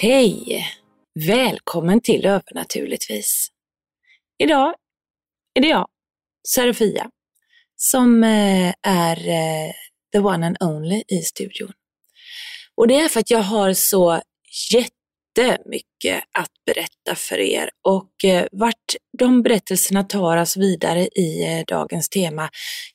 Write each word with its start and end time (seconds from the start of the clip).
Hej! 0.00 0.66
Välkommen 1.26 2.00
till 2.00 2.26
Övernaturligtvis. 2.26 3.48
Idag 4.42 4.74
är 5.54 5.60
det 5.60 5.68
jag, 5.68 5.88
Serafia, 6.48 7.10
som 7.76 8.24
eh, 8.24 8.74
är 8.82 9.28
eh, 9.28 9.72
the 10.12 10.18
one 10.18 10.46
and 10.46 10.56
only 10.60 11.02
i 11.08 11.22
studion. 11.22 11.72
Och 12.74 12.88
det 12.88 12.94
är 12.94 13.08
för 13.08 13.20
att 13.20 13.30
jag 13.30 13.42
har 13.42 13.72
så 13.72 14.22
jättemycket 14.72 16.24
att 16.38 16.52
berätta 16.66 17.14
för 17.14 17.38
er 17.38 17.70
och 17.88 18.24
eh, 18.24 18.46
vart 18.52 18.94
de 19.18 19.42
berättelserna 19.42 20.04
tar 20.04 20.36
oss 20.36 20.56
vidare 20.56 21.00
i 21.00 21.64
dagens 21.66 22.08
tema, 22.08 22.50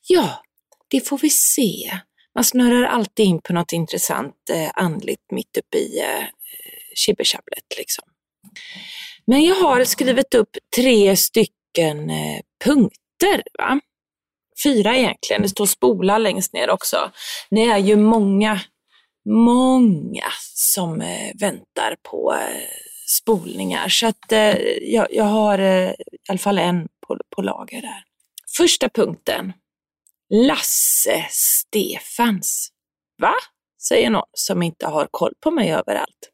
ja, 0.08 0.42
det 0.90 1.08
får 1.08 1.18
vi 1.18 1.30
se. 1.30 1.98
Man 2.34 2.44
snurrar 2.44 2.82
alltid 2.82 3.26
in 3.26 3.40
på 3.40 3.52
något 3.52 3.72
intressant 3.72 4.50
andligt 4.74 5.32
mitt 5.32 5.56
uppe 5.56 5.78
i 5.78 6.00
tjibbersjabblet. 6.94 7.64
Liksom. 7.78 8.04
Men 9.26 9.44
jag 9.44 9.54
har 9.54 9.84
skrivit 9.84 10.34
upp 10.34 10.56
tre 10.76 11.16
stycken 11.16 12.10
eh, 12.10 12.40
punkter. 12.64 13.42
Va? 13.58 13.80
Fyra 14.64 14.96
egentligen, 14.96 15.42
det 15.42 15.48
står 15.48 15.66
spola 15.66 16.18
längst 16.18 16.52
ner 16.52 16.70
också. 16.70 17.10
Det 17.50 17.64
är 17.64 17.78
ju 17.78 17.96
många, 17.96 18.60
många 19.28 20.24
som 20.54 21.00
eh, 21.00 21.30
väntar 21.40 21.96
på 22.10 22.34
eh, 22.34 22.68
spolningar. 23.20 23.88
Så 23.88 24.06
att 24.06 24.32
jag, 24.80 25.06
jag 25.10 25.24
har 25.24 25.58
i 25.60 25.94
alla 26.28 26.38
fall 26.38 26.58
en 26.58 26.88
på, 27.06 27.18
på 27.36 27.42
lager 27.42 27.82
där. 27.82 28.04
Första 28.56 28.88
punkten. 28.88 29.52
Lasse 30.30 31.26
Stefans. 31.30 32.68
Va? 33.22 33.34
Säger 33.88 34.10
någon 34.10 34.28
som 34.32 34.62
inte 34.62 34.86
har 34.86 35.08
koll 35.10 35.32
på 35.40 35.50
mig 35.50 35.72
överallt. 35.72 36.30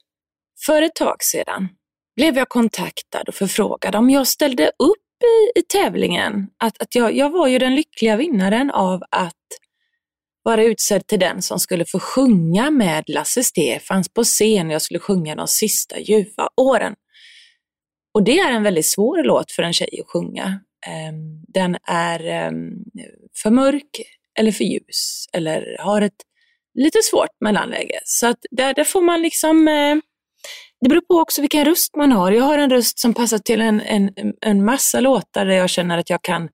För 0.67 0.83
ett 0.83 0.95
tag 0.95 1.23
sedan 1.23 1.69
blev 2.17 2.37
jag 2.37 2.49
kontaktad 2.49 3.23
och 3.29 3.35
förfrågad 3.35 3.95
om 3.95 4.11
jag 4.11 4.27
ställde 4.27 4.67
upp 4.67 5.25
i, 5.25 5.59
i 5.59 5.63
tävlingen. 5.63 6.47
Att, 6.59 6.83
att 6.83 6.95
jag, 6.95 7.17
jag 7.17 7.31
var 7.31 7.49
ju 7.49 7.59
den 7.59 7.75
lyckliga 7.75 8.17
vinnaren 8.17 8.71
av 8.71 9.03
att 9.11 9.35
vara 10.43 10.65
utsedd 10.65 11.07
till 11.07 11.21
den 11.21 11.43
som 11.43 11.59
skulle 11.59 11.85
få 11.85 11.99
sjunga 11.99 12.71
med 12.71 13.05
Lasse 13.07 13.45
Stefans 13.45 14.09
på 14.09 14.25
scen. 14.25 14.71
Jag 14.71 14.83
skulle 14.83 15.01
sjunga 15.01 15.37
de 15.37 15.49
sista 15.49 15.99
ljuva 15.99 16.49
åren. 16.57 16.95
Och 18.15 18.23
det 18.25 18.39
är 18.39 18.53
en 18.53 18.63
väldigt 18.63 18.87
svår 18.87 19.23
låt 19.25 19.53
för 19.53 19.63
en 19.63 19.73
tjej 19.73 20.01
att 20.01 20.11
sjunga. 20.11 20.61
Ehm, 20.87 21.45
den 21.49 21.77
är 21.85 22.25
ehm, 22.27 22.71
för 23.43 23.51
mörk 23.51 24.01
eller 24.39 24.53
för 24.53 24.65
ljus 24.65 25.27
eller 25.33 25.77
har 25.81 26.03
ett 26.03 26.23
lite 26.75 26.99
svårt 27.03 27.41
mellanläge. 27.41 28.01
Så 28.05 28.27
att 28.27 28.39
där, 28.51 28.75
där 28.75 28.85
får 28.85 29.01
man 29.03 29.23
liksom 29.23 29.69
eh, 29.69 29.97
det 30.81 30.89
beror 30.89 31.01
på 31.01 31.15
också 31.15 31.41
vilken 31.41 31.65
röst 31.65 31.97
man 31.97 32.13
har. 32.13 32.33
Jag 32.33 32.45
har 32.45 32.59
en 32.59 32.71
röst 32.71 32.99
som 32.99 33.15
passar 33.15 33.39
till 33.39 33.61
en, 33.61 33.81
en, 33.81 34.11
en 34.41 34.65
massa 34.65 35.01
låtar 35.01 35.47
där 35.47 35.55
jag 35.55 35.71
känner 35.71 35.99
att 35.99 36.11
jag 36.11 36.23
kan, 36.23 36.49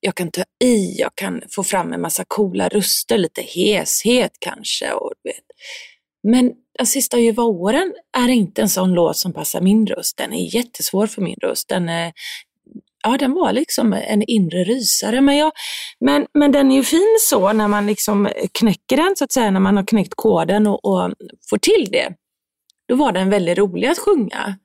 jag 0.00 0.14
kan 0.14 0.30
ta 0.30 0.42
i, 0.64 0.94
jag 0.98 1.10
kan 1.14 1.42
få 1.50 1.64
fram 1.64 1.92
en 1.92 2.00
massa 2.00 2.24
coola 2.28 2.68
röster, 2.68 3.18
lite 3.18 3.42
heshet 3.42 4.32
kanske. 4.38 4.92
Och, 4.92 5.12
vet. 5.24 5.44
Men 6.22 6.52
Den 6.78 6.86
sista 6.86 7.18
ljuva 7.18 7.42
åren 7.42 7.94
är 8.18 8.28
inte 8.28 8.62
en 8.62 8.68
sån 8.68 8.92
låt 8.92 9.16
som 9.16 9.32
passar 9.32 9.60
min 9.60 9.86
röst. 9.86 10.16
Den 10.16 10.32
är 10.32 10.54
jättesvår 10.54 11.06
för 11.06 11.22
min 11.22 11.36
röst. 11.42 11.68
Den, 11.68 11.88
är, 11.88 12.12
ja, 13.02 13.16
den 13.18 13.32
var 13.32 13.52
liksom 13.52 13.92
en 13.92 14.22
inre 14.22 14.64
rysare. 14.64 15.20
Men, 15.20 15.36
jag, 15.36 15.52
men, 16.00 16.26
men 16.34 16.52
den 16.52 16.70
är 16.70 16.76
ju 16.76 16.82
fin 16.82 17.16
så 17.20 17.52
när 17.52 17.68
man 17.68 17.86
liksom 17.86 18.28
knäcker 18.52 18.96
den, 18.96 19.16
så 19.16 19.24
att 19.24 19.32
säga, 19.32 19.50
när 19.50 19.60
man 19.60 19.76
har 19.76 19.86
knäckt 19.86 20.12
koden 20.16 20.66
och, 20.66 20.84
och 20.84 21.14
får 21.50 21.58
till 21.58 21.88
det 21.92 22.14
då 22.90 22.96
var 22.96 23.12
den 23.12 23.30
väldigt 23.30 23.58
rolig 23.58 23.88
att 23.88 23.98
sjunga. 23.98 24.58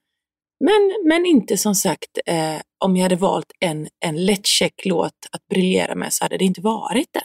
Men, 0.59 1.03
men 1.03 1.25
inte 1.25 1.57
som 1.57 1.75
sagt, 1.75 2.17
eh, 2.25 2.57
om 2.85 2.95
jag 2.95 3.03
hade 3.03 3.15
valt 3.15 3.51
en, 3.59 3.87
en 4.05 4.25
lättcheck 4.25 4.85
låt 4.85 5.13
att 5.31 5.47
briljera 5.47 5.95
med 5.95 6.13
så 6.13 6.25
hade 6.25 6.37
det 6.37 6.45
inte 6.45 6.61
varit 6.61 7.13
den. 7.13 7.23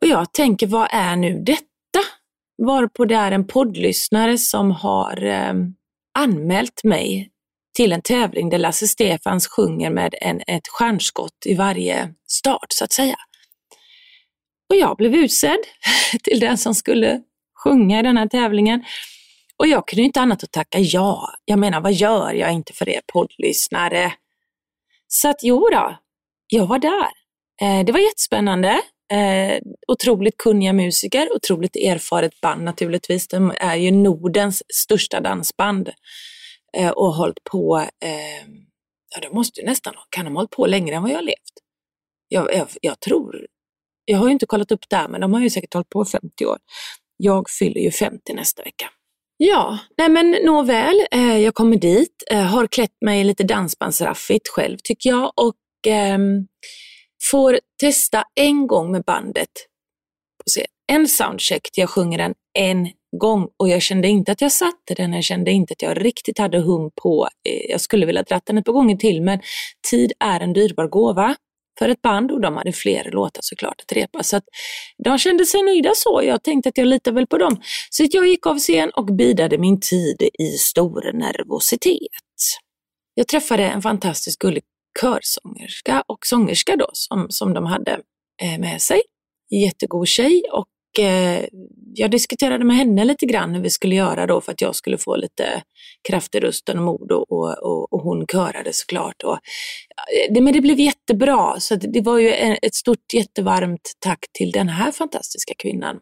Och 0.00 0.06
jag 0.06 0.32
tänker, 0.32 0.66
vad 0.66 0.88
är 0.90 1.16
nu 1.16 1.42
detta? 1.42 1.66
Varpå 2.62 3.04
det 3.04 3.14
är 3.14 3.32
en 3.32 3.46
poddlyssnare 3.46 4.38
som 4.38 4.70
har 4.70 5.24
eh, 5.24 5.54
anmält 6.18 6.84
mig 6.84 7.30
till 7.76 7.92
en 7.92 8.02
tävling 8.02 8.48
där 8.48 8.58
Lasse 8.58 8.88
Stefans 8.88 9.48
sjunger 9.48 9.90
med 9.90 10.14
en, 10.20 10.40
ett 10.46 10.68
stjärnskott 10.68 11.46
i 11.46 11.54
varje 11.54 12.14
start 12.28 12.66
så 12.68 12.84
att 12.84 12.92
säga. 12.92 13.16
Och 14.70 14.76
jag 14.76 14.96
blev 14.96 15.14
utsedd 15.14 15.60
till 16.22 16.40
den 16.40 16.58
som 16.58 16.74
skulle 16.74 17.22
sjunga 17.64 18.00
i 18.00 18.02
den 18.02 18.16
här 18.16 18.28
tävlingen. 18.28 18.84
Och 19.58 19.66
jag 19.66 19.88
kunde 19.88 20.02
inte 20.02 20.20
annat 20.20 20.44
att 20.44 20.52
tacka 20.52 20.78
ja. 20.78 21.34
Jag 21.44 21.58
menar, 21.58 21.80
vad 21.80 21.92
gör 21.92 22.32
jag 22.32 22.52
inte 22.52 22.72
för 22.72 22.88
er 22.88 23.00
poddlyssnare? 23.12 24.12
Så 25.08 25.28
att 25.28 25.42
jo 25.42 25.68
då, 25.72 25.96
jag 26.46 26.66
var 26.66 26.78
där. 26.78 27.10
Eh, 27.62 27.84
det 27.84 27.92
var 27.92 28.00
jättespännande. 28.00 28.80
Eh, 29.12 29.58
otroligt 29.88 30.36
kunniga 30.36 30.72
musiker, 30.72 31.28
otroligt 31.36 31.76
erfaret 31.76 32.40
band 32.40 32.64
naturligtvis. 32.64 33.28
De 33.28 33.52
är 33.60 33.76
ju 33.76 33.90
Nordens 33.90 34.62
största 34.74 35.20
dansband 35.20 35.90
eh, 36.76 36.90
och 36.90 37.06
har 37.06 37.18
hållit 37.18 37.44
på, 37.44 37.78
eh, 37.78 38.46
ja 39.14 39.20
de 39.22 39.28
måste 39.34 39.60
ju 39.60 39.66
nästan, 39.66 39.94
kan 40.10 40.24
de 40.24 40.30
ha 40.34 40.38
hållit 40.38 40.50
på 40.50 40.66
längre 40.66 40.96
än 40.96 41.02
vad 41.02 41.10
jag 41.10 41.16
har 41.16 41.22
levt? 41.22 41.54
Jag, 42.28 42.54
jag, 42.54 42.68
jag 42.80 43.00
tror, 43.00 43.46
jag 44.04 44.18
har 44.18 44.26
ju 44.26 44.32
inte 44.32 44.46
kollat 44.46 44.72
upp 44.72 44.88
det 44.88 45.06
men 45.08 45.20
de 45.20 45.32
har 45.32 45.40
ju 45.40 45.50
säkert 45.50 45.74
hållit 45.74 45.88
på 45.88 46.04
50 46.04 46.46
år. 46.46 46.58
Jag 47.16 47.50
fyller 47.50 47.80
ju 47.80 47.90
50 47.90 48.32
nästa 48.34 48.62
vecka. 48.62 48.90
Ja, 49.38 49.78
nej 49.98 50.08
men 50.08 50.30
nåväl, 50.30 51.06
eh, 51.10 51.38
jag 51.38 51.54
kommer 51.54 51.76
dit, 51.76 52.22
eh, 52.30 52.42
har 52.42 52.66
klätt 52.66 52.96
mig 53.04 53.24
lite 53.24 53.44
dansbandsraffigt 53.44 54.48
själv 54.48 54.76
tycker 54.84 55.10
jag 55.10 55.32
och 55.36 55.92
eh, 55.92 56.18
får 57.30 57.58
testa 57.80 58.24
en 58.40 58.66
gång 58.66 58.92
med 58.92 59.02
bandet. 59.02 59.48
En 60.92 61.08
soundcheck 61.08 61.62
till 61.72 61.80
jag 61.80 61.90
sjunger 61.90 62.18
den 62.18 62.34
en 62.58 62.88
gång 63.20 63.48
och 63.56 63.68
jag 63.68 63.82
kände 63.82 64.08
inte 64.08 64.32
att 64.32 64.40
jag 64.40 64.52
satte 64.52 64.94
den, 64.96 65.12
jag 65.12 65.24
kände 65.24 65.50
inte 65.50 65.72
att 65.72 65.82
jag 65.82 66.04
riktigt 66.04 66.38
hade 66.38 66.58
hum 66.58 66.90
på. 67.02 67.28
Eh, 67.48 67.70
jag 67.70 67.80
skulle 67.80 68.06
vilja 68.06 68.22
dra 68.22 68.40
den 68.46 68.58
ett 68.58 68.64
par 68.64 68.72
gånger 68.72 68.96
till 68.96 69.22
men 69.22 69.40
tid 69.90 70.12
är 70.20 70.40
en 70.40 70.52
dyrbar 70.52 70.88
gåva 70.88 71.36
för 71.78 71.88
ett 71.88 72.02
band 72.02 72.32
och 72.32 72.40
de 72.40 72.56
hade 72.56 72.72
fler 72.72 73.10
låtar 73.10 73.40
såklart 73.42 73.80
att 73.86 73.92
repa. 73.92 74.22
Så 74.22 74.36
att 74.36 74.44
de 75.04 75.18
kände 75.18 75.46
sig 75.46 75.62
nöjda 75.62 75.90
så. 75.94 76.20
Jag 76.24 76.42
tänkte 76.42 76.68
att 76.68 76.78
jag 76.78 76.86
litar 76.86 77.12
väl 77.12 77.26
på 77.26 77.38
dem. 77.38 77.60
Så 77.90 78.06
jag 78.10 78.26
gick 78.26 78.46
av 78.46 78.58
scen 78.58 78.90
och 78.90 79.06
bidade 79.06 79.58
min 79.58 79.80
tid 79.80 80.22
i 80.22 80.48
stor 80.58 81.12
nervositet. 81.12 82.00
Jag 83.14 83.28
träffade 83.28 83.64
en 83.64 83.82
fantastiskt 83.82 84.38
gullig 84.38 84.62
körsångerska 85.00 86.04
och 86.06 86.18
sångerska 86.26 86.76
då 86.76 86.90
som, 86.92 87.26
som 87.30 87.54
de 87.54 87.64
hade 87.64 88.00
eh, 88.42 88.58
med 88.58 88.82
sig. 88.82 89.02
Jättegod 89.50 90.08
tjej 90.08 90.42
och 90.52 90.66
eh, 90.98 91.44
jag 91.94 92.10
diskuterade 92.10 92.64
med 92.64 92.76
henne 92.76 93.04
lite 93.04 93.26
grann 93.26 93.54
hur 93.54 93.62
vi 93.62 93.70
skulle 93.70 93.94
göra 93.94 94.26
då 94.26 94.40
för 94.40 94.52
att 94.52 94.60
jag 94.60 94.74
skulle 94.74 94.98
få 94.98 95.16
lite 95.16 95.62
kraft 96.08 96.34
i 96.34 96.40
rösten 96.40 96.78
och 96.78 96.84
mod 96.84 97.12
och, 97.12 97.32
och, 97.32 97.92
och 97.92 98.00
hon 98.00 98.26
körade 98.26 98.72
såklart. 98.72 99.22
Och, 99.22 99.32
eh, 99.32 100.34
det, 100.34 100.40
men 100.40 100.52
det 100.52 100.60
blev 100.60 100.80
jättebra, 100.80 101.60
så 101.60 101.74
det 101.74 102.00
var 102.00 102.18
ju 102.18 102.30
ett 102.62 102.74
stort 102.74 103.14
jättevarmt 103.14 103.92
tack 104.00 104.20
till 104.32 104.50
den 104.50 104.68
här 104.68 104.92
fantastiska 104.92 105.54
kvinnan 105.58 105.96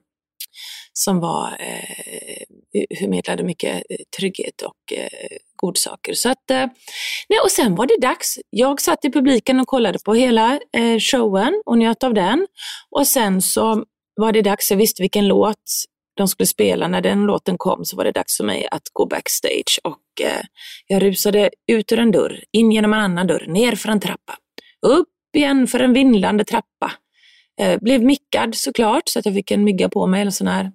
som 0.92 1.20
var, 1.20 1.56
eh, 1.60 2.96
förmedlade 2.98 3.44
mycket 3.44 3.74
eh, 3.74 3.96
trygghet 4.18 4.62
och 4.62 4.92
eh, 4.92 5.36
godsaker. 5.56 6.12
Så 6.12 6.30
att, 6.30 6.50
eh, 6.50 6.66
nej, 7.28 7.38
och 7.44 7.50
sen 7.50 7.74
var 7.74 7.86
det 7.86 8.00
dags. 8.00 8.38
Jag 8.50 8.80
satt 8.80 9.04
i 9.04 9.12
publiken 9.12 9.60
och 9.60 9.66
kollade 9.66 9.98
på 10.04 10.14
hela 10.14 10.60
eh, 10.76 10.98
showen 10.98 11.62
och 11.66 11.78
njöt 11.78 12.04
av 12.04 12.14
den. 12.14 12.46
Och 12.90 13.06
sen 13.06 13.42
så 13.42 13.84
var 14.16 14.32
det 14.32 14.42
dags, 14.42 14.70
jag 14.70 14.78
visste 14.78 15.02
vilken 15.02 15.28
låt 15.28 15.84
de 16.16 16.28
skulle 16.28 16.46
spela. 16.46 16.88
När 16.88 17.00
den 17.00 17.26
låten 17.26 17.58
kom 17.58 17.84
så 17.84 17.96
var 17.96 18.04
det 18.04 18.12
dags 18.12 18.36
för 18.36 18.44
mig 18.44 18.68
att 18.70 18.82
gå 18.92 19.06
backstage 19.06 19.80
och 19.84 20.26
eh, 20.26 20.44
jag 20.86 21.02
rusade 21.02 21.50
ut 21.72 21.92
ur 21.92 21.98
en 21.98 22.10
dörr, 22.10 22.44
in 22.52 22.72
genom 22.72 22.92
en 22.92 23.00
annan 23.00 23.26
dörr, 23.26 23.46
ner 23.48 23.74
för 23.74 23.88
en 23.88 24.00
trappa, 24.00 24.36
upp 24.86 25.08
igen 25.36 25.66
för 25.66 25.80
en 25.80 25.92
vindlande 25.92 26.44
trappa. 26.44 26.92
Eh, 27.60 27.80
blev 27.80 28.02
mickad 28.02 28.54
såklart 28.54 29.08
så 29.08 29.18
att 29.18 29.26
jag 29.26 29.34
fick 29.34 29.50
en 29.50 29.64
mygga 29.64 29.88
på 29.88 30.06
mig, 30.06 30.20
eller 30.20 30.30
sån 30.30 30.46
här 30.46 30.72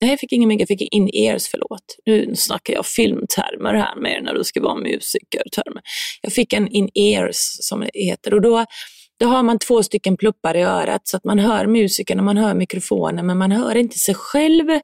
Nej, 0.00 0.10
jag 0.10 0.20
fick 0.20 0.32
ingen 0.32 0.48
mygga, 0.48 0.62
jag 0.62 0.68
fick 0.68 0.94
in-ears, 0.94 1.48
förlåt. 1.48 1.96
Nu 2.06 2.36
snackar 2.36 2.74
jag 2.74 2.86
filmtermer 2.86 3.74
här 3.74 3.96
med 3.96 4.22
när 4.22 4.34
du 4.34 4.44
ska 4.44 4.62
vara 4.62 4.74
musikertermer. 4.74 5.82
Jag 6.22 6.32
fick 6.32 6.52
en 6.52 6.68
in-ears 6.68 7.36
som 7.60 7.80
det 7.80 7.90
heter 7.94 8.34
och 8.34 8.40
då 8.40 8.66
då 9.20 9.26
har 9.26 9.42
man 9.42 9.58
två 9.58 9.82
stycken 9.82 10.16
pluppar 10.16 10.56
i 10.56 10.62
örat 10.62 11.08
så 11.08 11.16
att 11.16 11.24
man 11.24 11.38
hör 11.38 11.66
musiken 11.66 12.18
och 12.18 12.24
man 12.24 12.36
hör 12.36 12.54
mikrofonen 12.54 13.26
men 13.26 13.38
man 13.38 13.52
hör 13.52 13.76
inte 13.76 13.98
sig 13.98 14.14
själv 14.14 14.80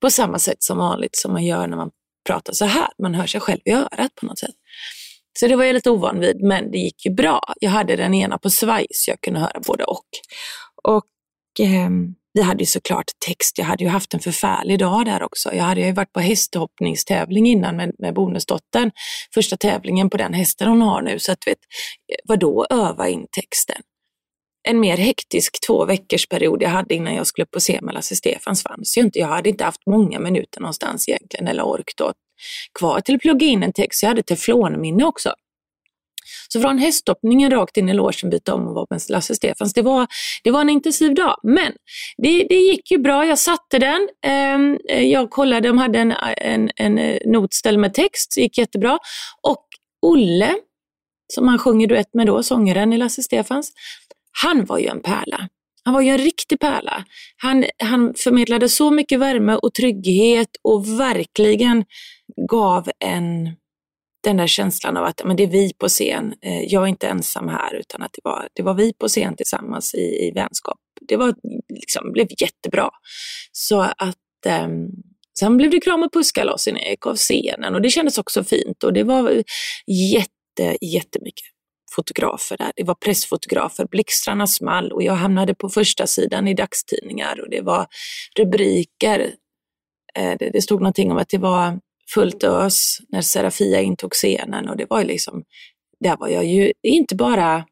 på 0.00 0.10
samma 0.10 0.38
sätt 0.38 0.62
som 0.62 0.78
vanligt 0.78 1.16
som 1.16 1.32
man 1.32 1.44
gör 1.44 1.66
när 1.66 1.76
man 1.76 1.90
pratar 2.26 2.52
så 2.52 2.64
här. 2.64 2.88
Man 3.02 3.14
hör 3.14 3.26
sig 3.26 3.40
själv 3.40 3.60
i 3.64 3.72
örat 3.72 4.14
på 4.20 4.26
något 4.26 4.38
sätt. 4.38 4.54
Så 5.40 5.46
det 5.46 5.56
var 5.56 5.64
jag 5.64 5.74
lite 5.74 5.90
ovan 5.90 6.20
vid, 6.20 6.42
men 6.42 6.70
det 6.70 6.78
gick 6.78 7.06
ju 7.06 7.14
bra. 7.14 7.40
Jag 7.60 7.70
hade 7.70 7.96
den 7.96 8.14
ena 8.14 8.38
på 8.38 8.50
svaj 8.50 8.86
så 8.90 9.10
jag 9.10 9.20
kunde 9.20 9.40
höra 9.40 9.60
både 9.66 9.84
och. 9.84 10.06
Och 10.82 11.06
ehm, 11.60 12.14
vi 12.38 12.42
hade 12.42 12.62
ju 12.62 12.66
såklart 12.66 13.04
text. 13.26 13.58
Jag 13.58 13.64
hade 13.64 13.84
ju 13.84 13.90
haft 13.90 14.14
en 14.14 14.20
förfärlig 14.20 14.78
dag 14.78 15.04
där 15.04 15.22
också. 15.22 15.54
Jag 15.54 15.64
hade 15.64 15.80
ju 15.80 15.92
varit 15.92 16.12
på 16.12 16.20
hästhoppningstävling 16.20 17.46
innan 17.46 17.76
med, 17.76 17.94
med 17.98 18.14
bonusdottern. 18.14 18.90
Första 19.34 19.56
tävlingen 19.56 20.10
på 20.10 20.16
den 20.16 20.34
hästen 20.34 20.68
hon 20.68 20.82
har 20.82 21.02
nu. 21.02 21.18
Så 21.18 21.32
att 21.32 21.46
vet, 21.46 21.58
vadå 22.24 22.66
öva 22.70 23.08
in 23.08 23.26
texten? 23.32 23.82
En 24.68 24.80
mer 24.80 24.96
hektisk 24.96 25.66
två 25.66 25.84
veckors 25.84 26.26
period 26.26 26.62
jag 26.62 26.70
hade 26.70 26.94
innan 26.94 27.14
jag 27.14 27.26
skulle 27.26 27.42
upp 27.42 27.50
på 27.50 27.60
se 27.60 27.80
med 27.82 28.04
Stefans 28.04 28.62
fanns 28.62 28.98
ju 28.98 29.02
inte. 29.02 29.18
Jag 29.18 29.28
hade 29.28 29.48
inte 29.48 29.64
haft 29.64 29.86
många 29.86 30.18
minuter 30.18 30.60
någonstans 30.60 31.08
egentligen 31.08 31.48
eller 31.48 31.62
ork 31.62 31.92
då 31.96 32.12
kvar 32.78 33.00
till 33.00 33.14
att 33.14 33.20
plugga 33.20 33.46
in 33.46 33.62
en 33.62 33.72
text. 33.72 34.02
Jag 34.02 34.08
hade 34.08 34.22
teflonminne 34.22 35.04
också. 35.04 35.34
Så 36.48 36.60
från 36.60 36.78
hästhoppningen 36.78 37.50
rakt 37.50 37.76
in 37.76 37.88
i 37.88 37.94
logen, 37.94 38.30
byta 38.30 38.54
om 38.54 38.66
och 38.66 38.74
vara 38.74 38.86
med 38.90 39.00
Lasse 39.08 39.34
Stefans. 39.34 39.74
Det 39.74 39.82
var, 39.82 40.06
det 40.44 40.50
var 40.50 40.60
en 40.60 40.70
intensiv 40.70 41.14
dag, 41.14 41.40
men 41.42 41.72
det, 42.22 42.46
det 42.48 42.54
gick 42.54 42.90
ju 42.90 42.98
bra. 42.98 43.26
Jag 43.26 43.38
satte 43.38 43.78
den. 43.78 44.08
Ehm, 44.26 44.78
jag 44.88 45.30
kollade, 45.30 45.68
de 45.68 45.78
hade 45.78 45.98
en, 45.98 46.12
en, 46.36 46.70
en 46.76 46.98
eh, 46.98 47.18
notställ 47.26 47.78
med 47.78 47.94
text, 47.94 48.32
det 48.36 48.40
gick 48.40 48.58
jättebra. 48.58 48.98
Och 49.42 49.64
Olle, 50.02 50.54
som 51.34 51.48
han 51.48 51.58
sjunger 51.58 51.86
duett 51.86 52.14
med 52.14 52.26
då, 52.26 52.42
sångaren 52.42 52.92
i 52.92 52.96
Lasse 52.96 53.22
Stefans, 53.22 53.72
han 54.42 54.64
var 54.64 54.78
ju 54.78 54.86
en 54.86 55.02
pärla. 55.02 55.48
Han 55.84 55.94
var 55.94 56.00
ju 56.00 56.08
en 56.08 56.18
riktig 56.18 56.60
pärla. 56.60 57.04
Han, 57.36 57.64
han 57.78 58.14
förmedlade 58.14 58.68
så 58.68 58.90
mycket 58.90 59.20
värme 59.20 59.54
och 59.54 59.74
trygghet 59.74 60.48
och 60.62 61.00
verkligen 61.00 61.84
gav 62.50 62.90
en 63.04 63.56
den 64.28 64.36
där 64.36 64.46
känslan 64.46 64.96
av 64.96 65.04
att 65.04 65.20
men 65.24 65.36
det 65.36 65.42
är 65.42 65.50
vi 65.50 65.72
på 65.78 65.88
scen, 65.88 66.34
eh, 66.42 66.62
jag 66.62 66.82
är 66.82 66.86
inte 66.86 67.08
ensam 67.08 67.48
här, 67.48 67.74
utan 67.74 68.02
att 68.02 68.10
det 68.12 68.20
var, 68.24 68.48
det 68.54 68.62
var 68.62 68.74
vi 68.74 68.92
på 68.92 69.08
scen 69.08 69.36
tillsammans 69.36 69.94
i, 69.94 70.28
i 70.28 70.32
vänskap. 70.34 70.78
Det 71.08 71.16
var, 71.16 71.34
liksom, 71.68 72.12
blev 72.12 72.26
jättebra. 72.40 72.90
Så 73.52 73.80
att 73.80 74.46
eh, 74.46 74.68
Sen 75.38 75.56
blev 75.56 75.70
det 75.70 75.80
kram 75.80 76.02
och 76.02 76.12
pusskalas 76.12 76.66
när 76.66 76.80
jag 76.80 76.90
gick 76.90 77.06
av 77.06 77.16
scenen 77.16 77.74
och 77.74 77.82
det 77.82 77.90
kändes 77.90 78.18
också 78.18 78.44
fint 78.44 78.84
och 78.84 78.92
det 78.92 79.04
var 79.04 79.42
jätte, 79.86 80.76
jättemycket 80.80 81.44
fotografer 81.96 82.56
där. 82.56 82.72
Det 82.76 82.84
var 82.84 82.94
pressfotografer, 82.94 83.86
blixtrarna 83.90 84.46
small 84.46 84.92
och 84.92 85.02
jag 85.02 85.12
hamnade 85.12 85.54
på 85.54 85.68
första 85.68 86.06
sidan 86.06 86.48
i 86.48 86.54
dagstidningar 86.54 87.40
och 87.40 87.50
det 87.50 87.60
var 87.60 87.86
rubriker. 88.38 89.34
Eh, 90.14 90.34
det 90.38 90.62
stod 90.62 90.80
någonting 90.80 91.10
om 91.10 91.18
att 91.18 91.28
det 91.28 91.38
var 91.38 91.80
fullt 92.14 92.44
ös 92.44 92.98
när 93.08 93.22
Serafia 93.22 93.80
intog 93.80 94.12
scenen 94.12 94.68
och 94.68 94.76
det 94.76 94.86
var 94.90 95.00
ju 95.00 95.06
liksom, 95.06 95.44
där 96.00 96.16
var 96.16 96.28
jag 96.28 96.44
ju 96.44 96.72
inte 96.82 97.14
bara 97.14 97.64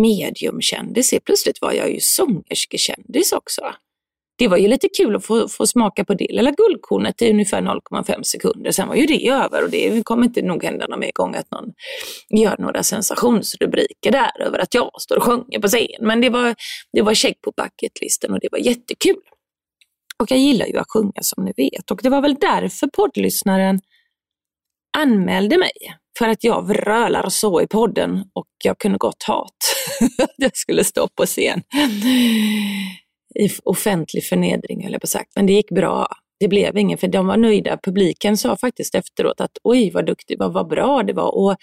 mediumkändis, 0.00 1.14
plötsligt 1.24 1.60
var 1.60 1.72
jag 1.72 1.90
ju 1.90 2.00
sångerskekändis 2.00 3.32
också. 3.32 3.62
Det 4.38 4.48
var 4.48 4.56
ju 4.56 4.68
lite 4.68 4.88
kul 4.88 5.16
att 5.16 5.24
få, 5.24 5.48
få 5.48 5.66
smaka 5.66 6.04
på 6.04 6.14
det 6.14 6.26
lilla 6.30 6.50
guldkornet 6.50 7.22
i 7.22 7.30
ungefär 7.30 7.62
0,5 7.62 8.22
sekunder. 8.22 8.70
Sen 8.70 8.88
var 8.88 8.94
ju 8.94 9.06
det 9.06 9.28
över 9.28 9.64
och 9.64 9.70
det 9.70 10.04
kommer 10.04 10.24
inte 10.24 10.42
nog 10.42 10.64
hända 10.64 10.86
någon 10.86 11.00
mer 11.00 11.10
gång 11.14 11.34
att 11.34 11.50
någon 11.50 11.72
gör 12.30 12.56
några 12.58 12.82
sensationsrubriker 12.82 14.10
där 14.10 14.42
över 14.42 14.58
att 14.58 14.74
jag 14.74 14.90
står 15.00 15.16
och 15.16 15.22
sjunger 15.22 15.58
på 15.60 15.68
scen. 15.68 16.00
Men 16.00 16.20
det 16.20 16.30
var, 16.30 16.54
det 16.92 17.02
var 17.02 17.14
check 17.14 17.40
på 17.40 17.52
bucketlisten 17.56 18.32
och 18.32 18.40
det 18.40 18.48
var 18.52 18.58
jättekul. 18.58 19.22
Och 20.22 20.30
jag 20.30 20.38
gillar 20.38 20.66
ju 20.66 20.78
att 20.78 20.90
sjunga 20.90 21.22
som 21.22 21.44
ni 21.44 21.52
vet 21.56 21.90
och 21.90 22.00
det 22.02 22.08
var 22.08 22.22
väl 22.22 22.36
därför 22.40 22.86
poddlyssnaren 22.86 23.80
anmälde 24.98 25.58
mig. 25.58 25.72
För 26.18 26.28
att 26.28 26.44
jag 26.44 26.66
vrölar 26.66 27.28
så 27.28 27.62
i 27.62 27.66
podden 27.66 28.24
och 28.32 28.48
jag 28.64 28.78
kunde 28.78 28.98
gott 28.98 29.22
hat 29.22 29.56
att 30.18 30.34
jag 30.36 30.56
skulle 30.56 30.84
stå 30.84 31.08
på 31.08 31.26
scen. 31.26 31.62
I 33.34 33.48
offentlig 33.64 34.24
förnedring 34.24 34.82
höll 34.82 34.92
jag 34.92 35.00
på 35.00 35.06
sagt, 35.06 35.30
men 35.36 35.46
det 35.46 35.52
gick 35.52 35.70
bra. 35.70 36.08
Det 36.40 36.48
blev 36.48 36.78
ingen, 36.78 36.98
för 36.98 37.08
de 37.08 37.26
var 37.26 37.36
nöjda. 37.36 37.78
Publiken 37.82 38.36
sa 38.36 38.56
faktiskt 38.56 38.94
efteråt 38.94 39.40
att 39.40 39.58
oj 39.62 39.90
vad 39.90 40.06
duktig, 40.06 40.38
vad, 40.38 40.52
vad 40.52 40.68
bra 40.68 41.02
det 41.02 41.12
var. 41.12 41.36
Och 41.36 41.56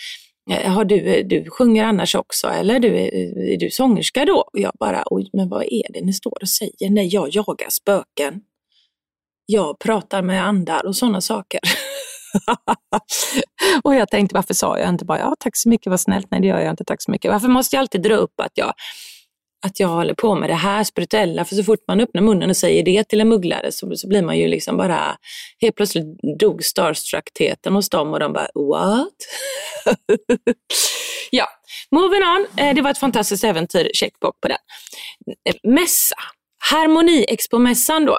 Eh, 0.51 0.71
har 0.71 0.85
du, 0.85 1.15
eh, 1.15 1.25
du 1.25 1.49
sjunger 1.49 1.83
annars 1.83 2.15
också 2.15 2.47
eller 2.47 2.79
du, 2.79 2.95
eh, 2.95 3.53
är 3.53 3.57
du 3.57 3.69
sångerska 3.69 4.25
då? 4.25 4.37
Och 4.53 4.59
jag 4.59 4.71
bara, 4.79 5.03
oj 5.05 5.29
men 5.33 5.49
vad 5.49 5.63
är 5.63 5.93
det 5.93 6.01
ni 6.01 6.13
står 6.13 6.37
och 6.41 6.49
säger? 6.49 6.89
Nej, 6.89 7.07
jag 7.07 7.29
jagar 7.29 7.69
spöken. 7.69 8.41
Jag 9.45 9.79
pratar 9.79 10.21
med 10.21 10.45
andar 10.47 10.85
och 10.85 10.95
sådana 10.95 11.21
saker. 11.21 11.59
och 13.83 13.95
jag 13.95 14.09
tänkte, 14.09 14.35
varför 14.35 14.53
sa 14.53 14.79
jag 14.79 14.89
inte 14.89 15.05
bara, 15.05 15.19
ja 15.19 15.35
tack 15.39 15.57
så 15.57 15.69
mycket, 15.69 15.89
vad 15.89 15.99
snällt, 15.99 16.27
nej 16.31 16.41
det 16.41 16.47
gör 16.47 16.59
jag 16.59 16.69
inte, 16.69 16.83
tack 16.85 17.01
så 17.01 17.11
mycket. 17.11 17.31
Varför 17.31 17.47
måste 17.47 17.75
jag 17.75 17.81
alltid 17.81 18.01
dra 18.01 18.15
upp 18.15 18.39
att 18.39 18.51
jag, 18.53 18.73
att 19.65 19.79
jag 19.79 19.87
håller 19.87 20.13
på 20.13 20.35
med 20.35 20.49
det 20.49 20.55
här 20.55 20.83
spirituella? 20.83 21.45
För 21.45 21.55
så 21.55 21.63
fort 21.63 21.79
man 21.87 22.01
öppnar 22.01 22.21
munnen 22.21 22.49
och 22.49 22.57
säger 22.57 22.83
det 22.83 23.03
till 23.03 23.21
en 23.21 23.29
mugglare 23.29 23.71
så, 23.71 23.95
så 23.95 24.07
blir 24.07 24.21
man 24.21 24.37
ju 24.37 24.47
liksom 24.47 24.77
bara, 24.77 25.17
helt 25.61 25.75
plötsligt 25.75 26.05
dog 26.39 26.63
starstruckheten 26.63 27.73
hos 27.73 27.89
dem 27.89 28.13
och 28.13 28.19
de 28.19 28.33
bara, 28.33 28.47
what? 28.55 29.13
ja, 31.31 31.47
moving 31.91 32.23
on. 32.23 32.47
Eh, 32.57 32.75
det 32.75 32.81
var 32.81 32.91
ett 32.91 32.97
fantastiskt 32.97 33.43
äventyr, 33.43 33.91
checkbox 33.93 34.39
på 34.41 34.47
den. 34.47 34.57
Eh, 35.49 35.71
mässa, 35.71 36.15
Harmoni 36.71 37.25
Expo-mässan 37.29 38.05
då, 38.05 38.17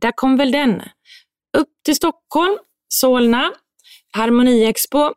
där 0.00 0.12
kom 0.14 0.36
väl 0.36 0.52
den. 0.52 0.82
Upp 1.58 1.68
till 1.84 1.96
Stockholm, 1.96 2.58
Solna, 2.88 3.52
Harmoni 4.12 4.64
Expo. 4.64 5.12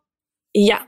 Ja, 0.52 0.80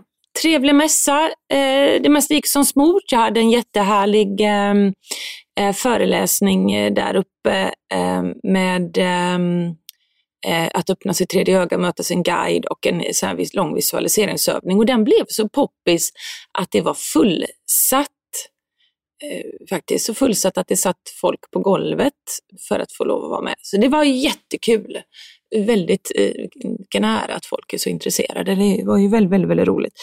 trevlig 0.41 0.75
mässa. 0.75 1.25
Eh, 1.53 2.01
det 2.01 2.09
mesta 2.09 2.33
gick 2.33 2.47
som 2.47 2.65
smort. 2.65 3.03
Jag 3.11 3.19
hade 3.19 3.39
en 3.39 3.49
jättehärlig 3.49 4.41
ehm, 4.41 4.93
eh, 5.59 5.73
föreläsning 5.73 6.71
eh, 6.71 6.93
där 6.93 7.15
uppe 7.15 7.73
ehm, 7.93 8.33
med 8.43 8.97
ehm, 8.97 9.75
att 10.73 10.89
öppna 10.89 11.13
sitt 11.13 11.29
tredje 11.29 11.61
öga, 11.61 11.77
möta 11.77 12.03
sin 12.03 12.23
guide 12.23 12.65
och 12.65 12.87
en 12.87 13.03
lång 13.53 13.75
visualiseringsövning. 13.75 14.77
Och 14.77 14.85
den 14.85 15.03
blev 15.03 15.25
så 15.27 15.49
poppis 15.49 16.11
att 16.59 16.71
det 16.71 16.81
var 16.81 16.93
fullsatt 16.93 18.07
faktiskt. 19.69 20.05
Så 20.05 20.13
fullsatt 20.13 20.57
att 20.57 20.67
det 20.67 20.77
satt 20.77 21.01
folk 21.21 21.51
på 21.51 21.59
golvet 21.59 22.13
för 22.67 22.79
att 22.79 22.91
få 22.91 23.03
lov 23.03 23.23
att 23.23 23.29
vara 23.29 23.41
med. 23.41 23.55
Så 23.61 23.77
det 23.77 23.87
var 23.87 24.03
jättekul. 24.03 24.97
Väldigt 25.55 26.11
eh, 26.15 26.31
vilken 26.77 27.01
nära 27.01 27.33
att 27.33 27.45
folk 27.45 27.73
är 27.73 27.77
så 27.77 27.89
intresserade. 27.89 28.55
Det 28.55 28.83
var 28.85 28.97
ju 28.97 29.07
väldigt, 29.07 29.31
väldigt, 29.31 29.49
väldigt 29.49 29.67
roligt. 29.67 29.93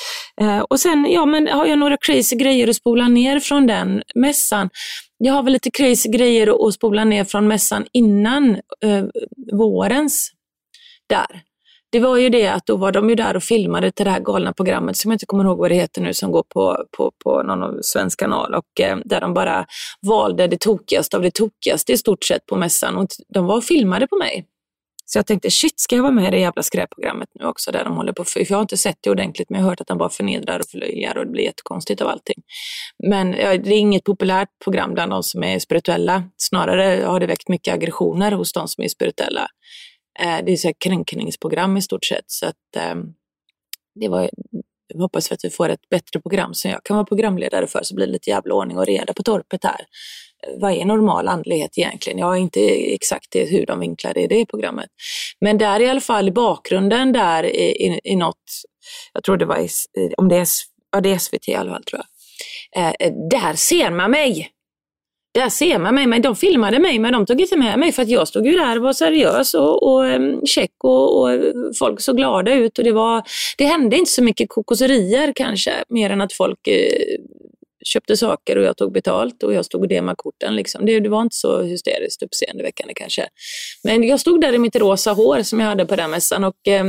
Eh, 0.40 0.60
och 0.60 0.80
sen 0.80 1.06
ja, 1.10 1.26
men 1.26 1.48
har 1.48 1.66
jag 1.66 1.78
några 1.78 1.96
crazy 1.96 2.36
grejer 2.36 2.68
att 2.68 2.76
spola 2.76 3.08
ner 3.08 3.40
från 3.40 3.66
den 3.66 4.02
mässan. 4.14 4.70
Jag 5.18 5.32
har 5.32 5.42
väl 5.42 5.52
lite 5.52 5.70
crazy 5.70 6.10
grejer 6.10 6.68
att 6.68 6.74
spola 6.74 7.04
ner 7.04 7.24
från 7.24 7.48
mässan 7.48 7.86
innan 7.92 8.54
eh, 8.84 9.04
vårens 9.52 10.32
där 11.08 11.42
det 11.92 12.00
var 12.00 12.16
ju 12.16 12.28
det 12.28 12.46
att 12.46 12.66
då 12.66 12.76
var 12.76 12.92
de 12.92 13.08
ju 13.08 13.14
där 13.14 13.36
och 13.36 13.42
filmade 13.42 13.90
till 13.90 14.04
det 14.04 14.10
här 14.10 14.20
galna 14.20 14.52
programmet 14.52 14.96
som 14.96 15.10
jag 15.10 15.14
inte 15.14 15.26
kommer 15.26 15.44
ihåg 15.44 15.58
vad 15.58 15.70
det 15.70 15.74
heter 15.74 16.02
nu, 16.02 16.14
som 16.14 16.32
går 16.32 16.44
på, 16.48 16.84
på, 16.96 17.12
på 17.24 17.42
någon 17.42 17.82
svensk 17.82 18.18
kanal 18.18 18.54
och 18.54 18.80
eh, 18.80 18.98
där 19.04 19.20
de 19.20 19.34
bara 19.34 19.66
valde 20.06 20.46
det 20.46 20.60
tokigaste 20.60 21.16
av 21.16 21.22
det 21.22 21.34
tokigaste 21.34 21.92
i 21.92 21.96
stort 21.96 22.24
sett 22.24 22.46
på 22.46 22.56
mässan 22.56 22.96
och 22.96 23.06
de 23.28 23.46
var 23.46 23.56
och 23.56 23.64
filmade 23.64 24.06
på 24.06 24.16
mig. 24.16 24.46
Så 25.08 25.18
jag 25.18 25.26
tänkte, 25.26 25.50
shit, 25.50 25.80
ska 25.80 25.96
jag 25.96 26.02
vara 26.02 26.12
med 26.12 26.28
i 26.28 26.30
det 26.30 26.38
jävla 26.38 26.62
skräpprogrammet 26.62 27.28
nu 27.34 27.46
också 27.46 27.72
där 27.72 27.84
de 27.84 27.96
håller 27.96 28.12
på? 28.12 28.24
För 28.24 28.40
jag 28.50 28.56
har 28.56 28.62
inte 28.62 28.76
sett 28.76 28.98
det 29.00 29.10
ordentligt, 29.10 29.50
men 29.50 29.60
jag 29.60 29.64
har 29.64 29.70
hört 29.70 29.80
att 29.80 29.86
de 29.86 29.98
bara 29.98 30.10
förnedrar 30.10 30.60
och 30.60 30.66
förlöjar 30.66 31.18
och 31.18 31.24
det 31.26 31.32
blir 31.32 31.44
jättekonstigt 31.44 32.00
av 32.00 32.08
allting. 32.08 32.42
Men 33.08 33.32
ja, 33.32 33.56
det 33.56 33.70
är 33.70 33.78
inget 33.78 34.04
populärt 34.04 34.48
program 34.64 34.94
bland 34.94 35.12
de 35.12 35.22
som 35.22 35.44
är 35.44 35.58
spirituella. 35.58 36.24
Snarare 36.36 37.04
har 37.04 37.20
det 37.20 37.26
väckt 37.26 37.48
mycket 37.48 37.74
aggressioner 37.74 38.32
hos 38.32 38.52
de 38.52 38.68
som 38.68 38.84
är 38.84 38.88
spirituella. 38.88 39.48
Eh, 40.20 40.44
det 40.44 40.52
är 40.52 40.56
så 40.56 40.72
kränkningsprogram 40.78 41.76
i 41.76 41.82
stort 41.82 42.04
sett. 42.04 42.24
Så 42.26 42.46
att, 42.46 42.76
eh, 42.76 42.94
det 44.00 44.08
var, 44.08 44.30
jag 44.88 45.00
hoppas 45.00 45.32
att 45.32 45.44
vi 45.44 45.50
får 45.50 45.68
ett 45.68 45.88
bättre 45.90 46.20
program 46.20 46.54
som 46.54 46.70
jag 46.70 46.84
kan 46.84 46.96
vara 46.96 47.06
programledare 47.06 47.66
för, 47.66 47.80
så 47.82 47.94
blir 47.94 48.06
det 48.06 48.12
lite 48.12 48.30
jävla 48.30 48.54
ordning 48.54 48.78
och 48.78 48.86
reda 48.86 49.12
på 49.12 49.22
torpet 49.22 49.64
här. 49.64 49.80
Eh, 50.46 50.60
vad 50.60 50.72
är 50.72 50.84
normal 50.84 51.28
andlighet 51.28 51.78
egentligen? 51.78 52.18
Jag 52.18 52.26
har 52.26 52.36
inte 52.36 52.60
exakt 52.94 53.26
det, 53.30 53.44
hur 53.44 53.66
de 53.66 53.80
vinklar 53.80 54.14
det 54.14 54.20
i 54.20 54.26
det 54.26 54.46
programmet. 54.46 54.88
Men 55.40 55.58
där 55.58 55.80
i 55.80 55.88
alla 55.88 56.00
fall 56.00 56.28
i 56.28 56.32
bakgrunden 56.32 57.12
där 57.12 57.44
i, 57.44 57.86
i, 57.86 58.00
i 58.04 58.16
något, 58.16 58.44
jag 59.12 59.24
tror 59.24 59.36
det 59.36 59.46
var 59.46 59.58
i, 59.58 59.68
om 60.16 60.28
det 60.28 60.36
är, 60.36 60.46
ja, 60.92 61.00
det 61.00 61.12
är 61.12 61.18
SVT 61.18 61.48
i 61.48 61.54
alla 61.54 61.70
fall 61.70 61.84
tror 61.84 62.00
jag. 62.02 62.84
Eh, 62.84 62.94
eh 63.00 63.12
där 63.30 63.54
ser 63.54 63.90
man 63.90 64.10
mig! 64.10 64.55
Där 65.36 65.48
ser 65.48 65.78
man 65.78 65.94
mig, 65.94 66.06
men 66.06 66.22
de 66.22 66.36
filmade 66.36 66.78
mig 66.78 66.98
men 66.98 67.12
de 67.12 67.26
tog 67.26 67.40
inte 67.40 67.56
med 67.56 67.78
mig 67.78 67.92
för 67.92 68.02
att 68.02 68.08
jag 68.08 68.28
stod 68.28 68.46
ju 68.46 68.52
där 68.52 68.76
och 68.76 68.82
var 68.82 68.92
seriös 68.92 69.54
och, 69.54 69.82
och 69.82 70.04
check 70.44 70.70
och, 70.84 71.22
och, 71.22 71.30
folk 71.78 72.00
såg 72.00 72.16
glada 72.16 72.54
ut 72.54 72.78
och 72.78 72.84
det 72.84 72.92
var, 72.92 73.22
det 73.58 73.64
hände 73.64 73.96
inte 73.96 74.10
så 74.10 74.22
mycket 74.22 74.48
kokoserier 74.48 75.32
kanske, 75.36 75.72
mer 75.88 76.10
än 76.10 76.20
att 76.20 76.32
folk 76.32 76.68
eh, 76.68 77.18
köpte 77.84 78.16
saker 78.16 78.58
och 78.58 78.64
jag 78.64 78.76
tog 78.76 78.92
betalt 78.92 79.42
och 79.42 79.54
jag 79.54 79.64
stod 79.64 79.80
och 79.80 79.88
demade 79.88 80.16
korten. 80.16 80.56
Liksom. 80.56 80.86
Det, 80.86 81.00
det, 81.00 81.08
var 81.08 81.22
inte 81.22 81.36
så 81.36 81.62
hysteriskt 81.62 82.22
uppseendeväckande 82.22 82.94
kanske. 82.94 83.28
Men 83.84 84.02
jag 84.02 84.20
stod 84.20 84.40
där 84.40 84.52
i 84.52 84.58
mitt 84.58 84.76
rosa 84.76 85.12
hår 85.12 85.42
som 85.42 85.60
jag 85.60 85.66
hade 85.66 85.86
på 85.86 85.96
den 85.96 86.10
mässan 86.10 86.44
och 86.44 86.68
eh, 86.68 86.84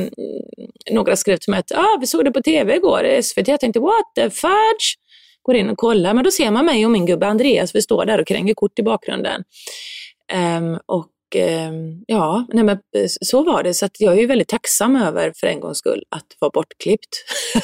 några 0.92 1.16
skrev 1.16 1.38
till 1.38 1.51
mig 1.51 1.60
att 1.60 1.72
ah, 1.72 1.98
vi 2.00 2.08
såg 2.08 2.25
det 2.25 2.32
på 2.32 2.42
tv 2.42 2.75
igår, 2.75 3.22
SVT. 3.22 3.48
Jag 3.48 3.60
tänkte 3.60 3.80
what 3.80 4.06
the 4.16 4.30
fudge? 4.30 5.06
Går 5.48 5.56
in 5.56 5.70
och 5.70 5.77
kollar, 5.77 6.13
men 6.13 6.24
då 6.24 6.32
ser 6.32 6.51
man 6.51 6.66
mig 6.66 6.86
och 6.86 6.92
min 6.92 7.06
gubbe 7.06 7.27
Andreas, 7.27 7.75
vi 7.75 7.82
står 7.82 8.06
där 8.06 8.22
och 8.22 8.27
kränger 8.27 8.54
kort 8.54 8.80
i 8.80 8.84
bakgrunden. 8.84 9.44
Um, 10.34 10.80
och 10.86 11.12
um, 11.36 12.04
ja, 12.08 12.46
nej 12.54 12.63
men 12.63 12.75
eh, 12.75 13.06
så 13.22 13.44
var 13.44 13.63
det. 13.63 13.74
Så 13.74 13.86
att 13.86 14.00
jag 14.00 14.13
är 14.13 14.18
ju 14.18 14.25
väldigt 14.25 14.48
tacksam 14.48 14.96
över, 14.96 15.34
för 15.39 15.48
en 15.48 15.60
gångs 15.60 15.77
skull, 15.77 16.04
att 16.10 16.25
vara 16.39 16.51
bortklippt. 16.54 17.24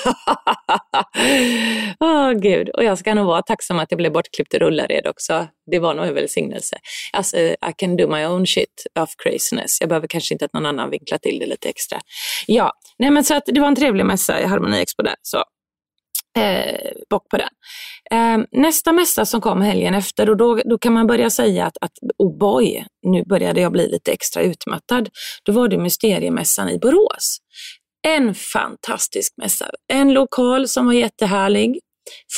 Åh 2.00 2.30
oh, 2.30 2.32
gud, 2.32 2.70
och 2.70 2.84
jag 2.84 2.98
ska 2.98 3.14
nog 3.14 3.26
vara 3.26 3.42
tacksam 3.42 3.80
att 3.80 3.92
jag 3.92 3.98
blev 3.98 4.12
bortklippt 4.12 4.54
i 4.54 4.60
Rullared 4.60 5.08
också. 5.08 5.48
Det 5.72 5.80
var 5.80 5.94
nog 5.94 6.06
en 6.06 6.14
välsignelse. 6.14 6.78
Alltså, 7.14 7.38
eh, 7.38 7.52
I 7.52 7.74
can 7.78 7.98
do 7.98 8.08
my 8.08 8.26
own 8.26 8.48
shit 8.48 8.88
of 9.00 9.10
craziness. 9.18 9.78
Jag 9.80 9.90
behöver 9.90 10.08
kanske 10.08 10.36
inte 10.36 10.46
att 10.46 10.54
någon 10.54 10.66
annan 10.66 10.90
vinklar 10.90 11.18
till 11.18 11.40
det 11.40 11.46
lite 11.46 11.70
extra. 11.70 12.00
Ja, 12.48 12.72
nej 13.00 13.12
men 13.12 13.24
så 13.24 13.36
att 13.36 13.44
det 13.46 13.60
var 13.60 13.68
en 13.68 13.76
trevlig 13.76 14.06
mässa 14.06 14.42
i 14.42 14.46
Harmoni 14.46 14.82
Expo 14.82 15.04
där. 15.04 15.16
Så 15.22 15.44
eh, 16.38 16.92
bock 17.10 17.30
på 17.30 17.38
den. 17.38 17.50
Eh, 18.12 18.46
nästa 18.52 18.92
mässa 18.92 19.26
som 19.26 19.42
kom 19.42 19.62
helgen 19.62 19.94
efter, 19.94 20.30
och 20.30 20.38
då, 20.38 20.56
då 20.66 20.78
kan 20.78 20.94
man 20.94 21.08
börja 21.08 21.30
säga 21.30 21.66
att, 21.66 21.78
att 21.82 21.92
oh 22.18 22.38
boy, 22.38 22.86
nu 23.08 23.24
började 23.24 23.62
jag 23.62 23.72
bli 23.72 23.92
lite 23.92 24.12
extra 24.12 24.42
utmattad. 24.42 25.10
Då 25.44 25.52
var 25.52 25.68
det 25.68 25.78
Mysteriemässan 25.78 26.70
i 26.70 26.80
Borås. 26.80 27.38
En 28.08 28.36
fantastisk 28.36 29.34
mässa. 29.38 29.70
En 29.94 30.14
lokal 30.14 30.68
som 30.68 30.86
var 30.86 30.94
jättehärlig, 30.94 31.80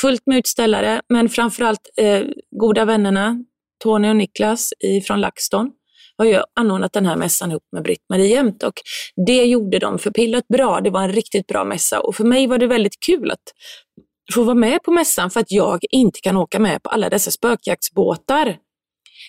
fullt 0.00 0.22
med 0.26 0.38
utställare, 0.38 1.02
men 1.08 1.28
framförallt 1.28 1.90
eh, 2.00 2.22
goda 2.60 2.84
vännerna 2.84 3.44
Tony 3.84 4.08
och 4.10 4.16
Niklas 4.16 4.72
från 5.06 5.20
LaxTon 5.20 5.70
har 6.18 6.24
ju 6.26 6.40
anordnat 6.54 6.92
den 6.92 7.06
här 7.06 7.16
mässan 7.16 7.50
ihop 7.50 7.62
med 7.72 7.82
Britt-Marie 7.82 8.26
Jämt 8.26 8.62
och 8.62 8.74
det 9.26 9.44
gjorde 9.44 9.78
de 9.78 9.98
förpillat 9.98 10.48
bra. 10.48 10.80
Det 10.80 10.90
var 10.90 11.02
en 11.02 11.12
riktigt 11.12 11.46
bra 11.46 11.64
mässa 11.64 12.00
och 12.00 12.14
för 12.14 12.24
mig 12.24 12.46
var 12.46 12.58
det 12.58 12.66
väldigt 12.66 13.00
kul 13.06 13.30
att 13.30 13.42
få 14.34 14.42
vara 14.42 14.54
med 14.54 14.82
på 14.82 14.90
mässan 14.90 15.30
för 15.30 15.40
att 15.40 15.52
jag 15.52 15.80
inte 15.90 16.20
kan 16.20 16.36
åka 16.36 16.58
med 16.58 16.82
på 16.82 16.90
alla 16.90 17.08
dessa 17.08 17.30
spökjaktsbåtar. 17.30 18.56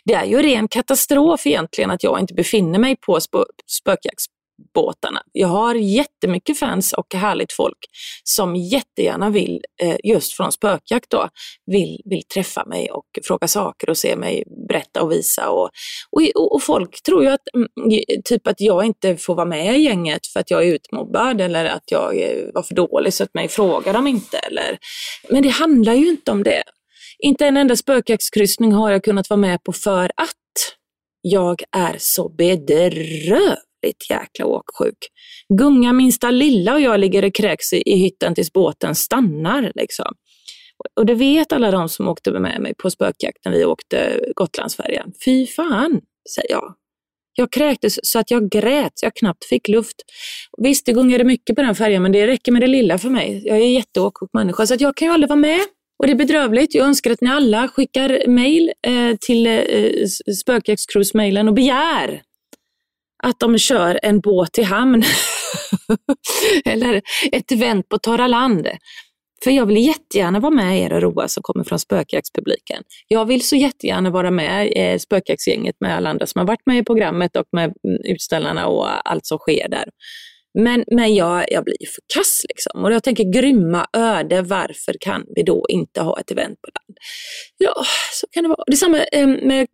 Det 0.05 0.13
är 0.13 0.25
ju 0.25 0.41
ren 0.41 0.67
katastrof 0.67 1.47
egentligen 1.47 1.91
att 1.91 2.03
jag 2.03 2.19
inte 2.19 2.33
befinner 2.33 2.79
mig 2.79 2.95
på 2.95 3.19
spökjakts 3.67 4.25
båtarna. 4.73 5.21
Jag 5.31 5.47
har 5.47 5.75
jättemycket 5.75 6.59
fans 6.59 6.93
och 6.93 7.13
härligt 7.13 7.53
folk 7.53 7.77
som 8.23 8.55
jättegärna 8.55 9.29
vill, 9.29 9.61
eh, 9.81 9.95
just 10.03 10.33
från 10.33 10.51
spökjakt 10.51 11.09
då, 11.09 11.29
vill, 11.65 12.01
vill 12.05 12.23
träffa 12.23 12.65
mig 12.65 12.91
och 12.91 13.05
fråga 13.23 13.47
saker 13.47 13.89
och 13.89 13.97
se 13.97 14.15
mig 14.15 14.43
berätta 14.69 15.01
och 15.01 15.11
visa. 15.11 15.49
Och, 15.49 15.69
och, 16.11 16.53
och 16.55 16.63
folk 16.63 17.03
tror 17.03 17.23
ju 17.23 17.29
att, 17.29 17.41
mm, 17.55 18.01
typ 18.25 18.47
att 18.47 18.61
jag 18.61 18.85
inte 18.85 19.17
får 19.17 19.35
vara 19.35 19.45
med 19.45 19.77
i 19.77 19.81
gänget 19.81 20.27
för 20.27 20.39
att 20.39 20.51
jag 20.51 20.67
är 20.67 20.73
utmobbad 20.73 21.41
eller 21.41 21.65
att 21.65 21.91
jag 21.91 22.21
eh, 22.21 22.53
var 22.53 22.63
för 22.63 22.75
dålig 22.75 23.13
så 23.13 23.23
att 23.23 23.33
mig 23.33 23.47
frågar 23.47 23.93
de 23.93 24.07
inte. 24.07 24.37
Eller, 24.37 24.77
men 25.29 25.43
det 25.43 25.49
handlar 25.49 25.93
ju 25.93 26.07
inte 26.07 26.31
om 26.31 26.43
det. 26.43 26.63
Inte 27.19 27.45
en 27.45 27.57
enda 27.57 27.75
spökjaktskryssning 27.75 28.73
har 28.73 28.91
jag 28.91 29.03
kunnat 29.03 29.29
vara 29.29 29.37
med 29.37 29.63
på 29.63 29.73
för 29.73 30.05
att 30.05 30.33
jag 31.21 31.61
är 31.71 31.95
så 31.99 32.29
bedrövad 32.29 33.57
jävligt 33.83 34.09
jäkla 34.09 34.45
åksjuk. 34.45 34.97
Gunga 35.57 35.93
minsta 35.93 36.31
lilla 36.31 36.73
och 36.73 36.81
jag 36.81 36.99
ligger 36.99 37.25
och 37.25 37.35
kräks 37.35 37.73
i, 37.73 37.83
i 37.85 37.95
hytten 37.95 38.35
tills 38.35 38.53
båten 38.53 38.95
stannar. 38.95 39.71
Liksom. 39.75 40.13
Och 40.95 41.05
det 41.05 41.15
vet 41.15 41.51
alla 41.51 41.71
de 41.71 41.89
som 41.89 42.07
åkte 42.07 42.31
med 42.31 42.61
mig 42.61 42.73
på 42.75 42.91
spökjakt 42.91 43.45
när 43.45 43.51
vi 43.51 43.65
åkte 43.65 44.19
Gotlandsfärjan. 44.35 45.11
Fy 45.25 45.47
fan, 45.47 46.01
säger 46.35 46.51
jag. 46.51 46.75
Jag 47.39 47.51
kräktes 47.51 47.99
så 48.03 48.19
att 48.19 48.31
jag 48.31 48.49
grät, 48.49 48.91
så 48.95 49.05
jag 49.05 49.15
knappt 49.15 49.45
fick 49.45 49.67
luft. 49.67 49.95
Visst, 50.57 50.85
det 50.85 50.93
gungade 50.93 51.23
mycket 51.23 51.55
på 51.55 51.61
den 51.61 51.75
färjan, 51.75 52.03
men 52.03 52.11
det 52.11 52.27
räcker 52.27 52.51
med 52.51 52.61
det 52.61 52.67
lilla 52.67 52.97
för 52.97 53.09
mig. 53.09 53.41
Jag 53.45 53.57
är 53.57 53.61
en 53.61 53.73
jätteåksjuk 53.73 54.29
människa, 54.33 54.67
så 54.67 54.73
att 54.73 54.81
jag 54.81 54.95
kan 54.95 55.07
ju 55.07 55.13
aldrig 55.13 55.29
vara 55.29 55.39
med. 55.39 55.59
Och 55.99 56.07
det 56.07 56.13
är 56.13 56.15
bedrövligt. 56.15 56.75
Jag 56.75 56.87
önskar 56.87 57.11
att 57.11 57.21
ni 57.21 57.29
alla 57.29 57.67
skickar 57.67 58.27
mail 58.27 58.71
eh, 58.87 59.15
till 59.21 59.47
eh, 59.47 60.05
spökjaktscruise-mailen 60.41 61.47
och 61.47 61.53
begär 61.53 62.21
att 63.23 63.39
de 63.39 63.57
kör 63.57 63.99
en 64.03 64.19
båt 64.19 64.53
till 64.53 64.65
hamn. 64.65 65.03
Eller 66.65 67.01
ett 67.31 67.51
event 67.51 67.89
på 67.89 67.97
torra 67.97 68.27
land. 68.27 68.67
För 69.43 69.51
jag 69.51 69.65
vill 69.65 69.85
jättegärna 69.85 70.39
vara 70.39 70.53
med 70.53 70.79
er 70.79 70.93
och 70.93 71.01
roa 71.01 71.27
som 71.27 71.43
kommer 71.43 71.63
från 71.63 71.79
spökjaktspubliken. 71.79 72.83
Jag 73.07 73.25
vill 73.25 73.47
så 73.47 73.55
jättegärna 73.55 74.09
vara 74.09 74.31
med 74.31 74.73
eh, 74.75 74.97
spökjaktsgänget 74.97 75.75
med 75.79 75.95
alla 75.95 76.09
andra 76.09 76.25
som 76.25 76.39
har 76.39 76.47
varit 76.47 76.65
med 76.65 76.77
i 76.77 76.83
programmet 76.83 77.35
och 77.35 77.45
med 77.51 77.63
mm, 77.63 78.01
utställarna 78.03 78.67
och 78.67 79.09
allt 79.09 79.25
som 79.25 79.37
sker 79.37 79.69
där. 79.69 79.89
Men, 80.59 80.83
men 80.91 81.15
jag, 81.15 81.45
jag 81.51 81.63
blir 81.63 81.77
för 81.95 82.01
kass 82.15 82.41
liksom. 82.49 82.85
Och 82.85 82.93
jag 82.93 83.03
tänker 83.03 83.33
grymma 83.33 83.87
öde, 83.93 84.41
varför 84.41 84.95
kan 84.99 85.25
vi 85.35 85.43
då 85.43 85.65
inte 85.69 86.01
ha 86.01 86.19
ett 86.19 86.31
event 86.31 86.61
på 86.61 86.67
land? 86.67 86.97
Ja, 87.57 87.83
så 88.13 88.27
kan 88.31 88.43
det 88.43 88.49
vara. 88.49 88.63
Detsamma 88.67 89.03
eh, 89.03 89.27
med 89.27 89.67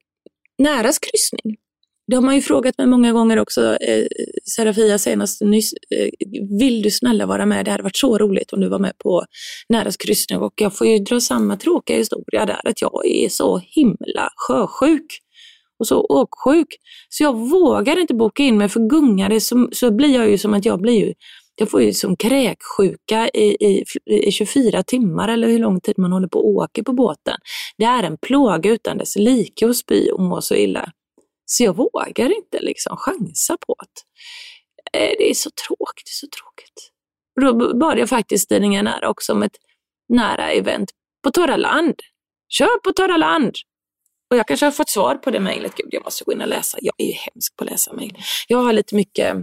Näras 0.57 0.99
kryssning. 0.99 1.57
Det 2.07 2.15
har 2.15 2.21
man 2.21 2.35
ju 2.35 2.41
frågat 2.41 2.77
mig 2.77 2.87
många 2.87 3.11
gånger 3.11 3.39
också, 3.39 3.61
eh, 3.75 4.05
Serafia 4.55 4.97
senast 4.97 5.41
nyss. 5.41 5.73
Eh, 5.73 6.09
vill 6.59 6.81
du 6.81 6.91
snälla 6.91 7.25
vara 7.25 7.45
med? 7.45 7.65
Det 7.65 7.71
hade 7.71 7.83
varit 7.83 7.97
så 7.97 8.17
roligt 8.17 8.53
om 8.53 8.61
du 8.61 8.69
var 8.69 8.79
med 8.79 8.97
på 8.97 9.25
Näras 9.69 9.97
kryssning 9.97 10.39
och 10.39 10.53
jag 10.55 10.77
får 10.77 10.87
ju 10.87 10.99
dra 10.99 11.19
samma 11.19 11.57
tråkiga 11.57 11.97
historia 11.97 12.45
där, 12.45 12.67
att 12.67 12.81
jag 12.81 13.05
är 13.05 13.29
så 13.29 13.57
himla 13.57 14.29
sjösjuk 14.35 15.05
och 15.79 15.87
så 15.87 16.01
åksjuk. 16.01 16.67
Så 17.09 17.23
jag 17.23 17.49
vågar 17.49 17.99
inte 17.99 18.13
boka 18.13 18.43
in 18.43 18.57
mig, 18.57 18.69
för 18.69 18.89
gungar 18.89 19.29
det 19.29 19.41
så, 19.41 19.69
så 19.71 19.91
blir 19.91 20.15
jag 20.15 20.29
ju 20.29 20.37
som 20.37 20.53
att 20.53 20.65
jag 20.65 20.81
blir 20.81 21.05
ju 21.05 21.13
jag 21.55 21.71
får 21.71 21.81
ju 21.81 21.93
som 21.93 22.15
kräksjuka 22.17 23.29
i, 23.33 23.65
i, 23.65 23.83
i 24.27 24.31
24 24.31 24.83
timmar 24.83 25.27
eller 25.27 25.47
hur 25.47 25.59
lång 25.59 25.81
tid 25.81 25.95
man 25.97 26.11
håller 26.11 26.27
på 26.27 26.39
och 26.39 26.49
åker 26.49 26.83
på 26.83 26.93
båten. 26.93 27.37
Det 27.77 27.85
är 27.85 28.03
en 28.03 28.17
plåga 28.17 28.71
utan 28.71 28.97
dess 28.97 29.15
like 29.15 29.67
att 29.67 29.75
spy 29.75 30.09
och 30.09 30.21
må 30.21 30.41
så 30.41 30.55
illa. 30.55 30.91
Så 31.45 31.63
jag 31.63 31.75
vågar 31.75 32.35
inte 32.35 32.59
liksom 32.61 32.97
chansa 32.97 33.57
på 33.67 33.75
att 33.77 34.05
eh, 34.93 35.15
det 35.17 35.29
är 35.29 35.33
så 35.33 35.49
tråkigt, 35.67 36.07
så 36.07 36.27
tråkigt. 36.27 36.91
då 37.41 37.77
bad 37.77 37.99
jag 37.99 38.09
faktiskt 38.09 38.49
tidningen 38.49 38.85
Nära 38.85 39.09
också 39.09 39.33
om 39.33 39.43
ett 39.43 39.57
nära 40.09 40.51
event 40.51 40.91
på 41.23 41.31
torra 41.31 41.57
land. 41.57 41.95
Kör 42.49 42.79
på 42.79 42.93
torra 42.93 43.17
land! 43.17 43.55
Och 44.29 44.37
jag 44.37 44.47
kanske 44.47 44.65
har 44.65 44.71
fått 44.71 44.89
svar 44.89 45.15
på 45.15 45.31
det 45.31 45.39
mejlet. 45.39 45.75
Gud, 45.75 45.87
jag 45.91 46.03
måste 46.03 46.23
gå 46.23 46.31
in 46.31 46.41
och 46.41 46.47
läsa. 46.47 46.77
Jag 46.81 46.93
är 46.97 47.05
ju 47.05 47.13
hemsk 47.13 47.55
på 47.55 47.63
att 47.63 47.69
läsa 47.69 47.93
mejl. 47.93 48.17
Jag 48.47 48.57
har 48.57 48.73
lite 48.73 48.95
mycket, 48.95 49.37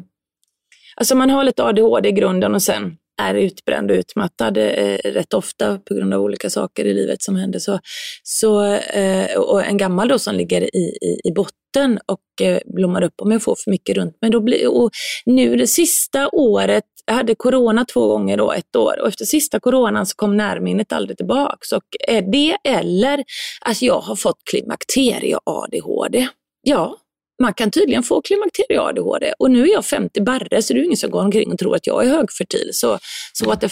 alltså 0.97 1.14
man 1.14 1.30
har 1.30 1.45
lite 1.45 1.64
ADHD 1.64 2.09
i 2.09 2.12
grunden 2.12 2.54
och 2.54 2.62
sen 2.62 2.97
är 3.20 3.34
utbränd 3.34 3.90
och 3.90 3.94
utmattad 3.94 4.56
eh, 4.56 4.96
rätt 5.04 5.34
ofta 5.34 5.78
på 5.78 5.94
grund 5.94 6.14
av 6.14 6.22
olika 6.22 6.50
saker 6.50 6.84
i 6.84 6.94
livet 6.94 7.22
som 7.22 7.36
händer. 7.36 7.58
Så, 7.58 7.78
så, 8.22 8.64
eh, 8.74 9.36
och 9.36 9.64
en 9.64 9.76
gammal 9.76 10.08
då 10.08 10.18
som 10.18 10.34
ligger 10.34 10.76
i, 10.76 10.96
i, 11.02 11.28
i 11.28 11.32
botten 11.34 11.98
och 12.06 12.46
eh, 12.46 12.58
blommar 12.64 13.02
upp 13.02 13.14
om 13.22 13.32
jag 13.32 13.42
får 13.42 13.56
för 13.64 13.70
mycket 13.70 13.96
runt 13.96 14.16
mig. 14.22 14.30
Då 14.30 14.40
blir, 14.40 14.68
och 14.68 14.90
nu 15.26 15.56
det 15.56 15.66
sista 15.66 16.28
året, 16.28 16.84
jag 17.06 17.14
hade 17.14 17.34
corona 17.34 17.84
två 17.84 18.06
gånger 18.06 18.36
då, 18.36 18.52
ett 18.52 18.76
år, 18.76 19.00
och 19.00 19.08
efter 19.08 19.24
sista 19.24 19.60
coronan 19.60 20.06
så 20.06 20.16
kom 20.16 20.36
närminnet 20.36 20.92
aldrig 20.92 21.16
tillbaks. 21.16 21.72
Och 21.72 21.84
är 22.08 22.22
det 22.22 22.56
eller 22.64 23.24
att 23.60 23.82
jag 23.82 24.00
har 24.00 24.16
fått 24.16 24.38
klimakterie-ADHD? 24.52 26.28
Ja, 26.62 26.96
man 27.40 27.54
kan 27.54 27.70
tydligen 27.70 28.02
få 28.02 28.23
klimakterie-ADHD 28.23 29.32
och 29.38 29.50
nu 29.50 29.62
är 29.62 29.73
jag 29.73 29.87
50 29.87 30.20
barre 30.20 30.62
så 30.62 30.73
det 30.73 30.80
är 30.80 30.85
ingen 30.85 30.97
som 30.97 31.11
går 31.11 31.20
omkring 31.20 31.52
och 31.52 31.59
tror 31.59 31.76
att 31.76 31.87
jag 31.87 32.06
är 32.06 32.09
högfertil. 32.09 32.70
Så, 32.73 32.99
så 33.32 33.47
what 33.47 33.61
the 33.61 33.68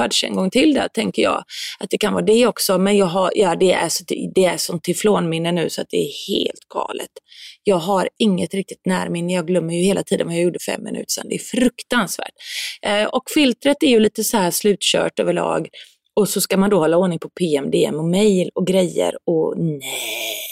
fudge 0.00 0.24
en 0.24 0.34
gång 0.34 0.50
till 0.50 0.74
där 0.74 0.88
tänker 0.88 1.22
jag 1.22 1.44
att 1.80 1.90
det 1.90 1.98
kan 1.98 2.12
vara 2.12 2.24
det 2.24 2.46
också. 2.46 2.78
Men 2.78 2.96
jag 2.96 3.06
har, 3.06 3.32
ja, 3.34 3.56
det, 3.56 3.72
är 3.72 3.88
så, 3.88 4.04
det 4.34 4.44
är 4.44 4.56
som 4.56 4.80
teflonminne 4.80 5.52
nu 5.52 5.70
så 5.70 5.80
att 5.80 5.88
det 5.90 5.96
är 5.96 6.34
helt 6.34 6.68
galet. 6.74 7.10
Jag 7.64 7.76
har 7.76 8.08
inget 8.18 8.54
riktigt 8.54 8.86
närminne. 8.86 9.32
Jag 9.32 9.46
glömmer 9.46 9.74
ju 9.74 9.82
hela 9.82 10.02
tiden 10.02 10.26
vad 10.26 10.36
jag 10.36 10.42
gjorde 10.42 10.58
för 10.64 10.72
fem 10.72 10.84
minuter 10.84 11.06
sedan. 11.08 11.26
Det 11.28 11.34
är 11.34 11.60
fruktansvärt. 11.60 12.34
Eh, 12.86 13.04
och 13.04 13.22
filtret 13.34 13.82
är 13.82 13.88
ju 13.88 14.00
lite 14.00 14.24
så 14.24 14.36
här 14.36 14.50
slutkört 14.50 15.20
överlag. 15.20 15.68
Och 16.16 16.28
så 16.28 16.40
ska 16.40 16.56
man 16.56 16.70
då 16.70 16.78
hålla 16.78 16.96
ordning 16.96 17.18
på 17.18 17.28
PM, 17.28 17.70
DM 17.70 17.94
och 17.94 18.04
mail 18.04 18.50
och 18.54 18.66
grejer 18.66 19.14
och 19.26 19.54
nej. 19.58 20.49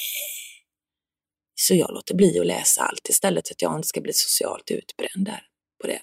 Så 1.61 1.75
jag 1.75 1.95
låter 1.95 2.15
bli 2.15 2.41
att 2.41 2.47
läsa 2.47 2.83
allt 2.83 3.09
istället 3.09 3.47
så 3.47 3.53
att 3.53 3.62
jag 3.62 3.77
inte 3.77 3.88
ska 3.88 4.00
bli 4.00 4.12
socialt 4.12 4.71
utbränd 4.71 5.27
där 5.27 5.43
på 5.83 5.87
det. 5.87 6.00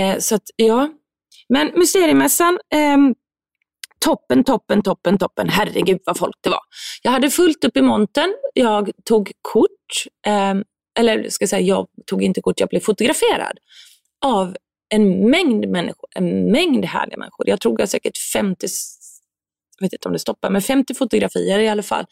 Eh, 0.00 0.18
så 0.18 0.34
att 0.34 0.42
ja, 0.56 0.88
men 1.48 1.72
Mysteriemässan, 1.78 2.58
eh, 2.74 2.98
toppen, 4.04 4.44
toppen, 4.44 4.82
toppen, 4.82 5.18
toppen. 5.18 5.48
Herregud 5.48 6.00
vad 6.04 6.18
folk 6.18 6.36
det 6.40 6.50
var. 6.50 6.60
Jag 7.02 7.10
hade 7.10 7.30
fullt 7.30 7.64
upp 7.64 7.76
i 7.76 7.82
montern. 7.82 8.34
Jag 8.54 8.90
tog 9.04 9.32
kort, 9.42 10.06
eh, 10.26 10.54
eller 10.98 11.28
ska 11.28 11.42
jag 11.42 11.50
säga, 11.50 11.66
jag 11.66 11.86
tog 12.06 12.22
inte 12.22 12.40
kort, 12.40 12.60
jag 12.60 12.68
blev 12.68 12.80
fotograferad 12.80 13.58
av 14.24 14.56
en 14.88 15.30
mängd 15.30 15.68
människor, 15.68 16.08
en 16.14 16.50
mängd 16.52 16.84
härliga 16.84 17.18
människor. 17.18 17.48
Jag 17.48 17.60
tror 17.60 17.80
jag 17.80 17.88
säkert 17.88 18.18
50 18.32 18.68
jag 19.78 19.86
vet 19.86 19.92
inte 19.92 20.08
om 20.08 20.12
det 20.12 20.18
stoppar, 20.18 20.50
men 20.50 20.62
50 20.62 20.94
fotografier 20.94 21.58
i 21.58 21.68
alla 21.68 21.82
fall. 21.82 22.04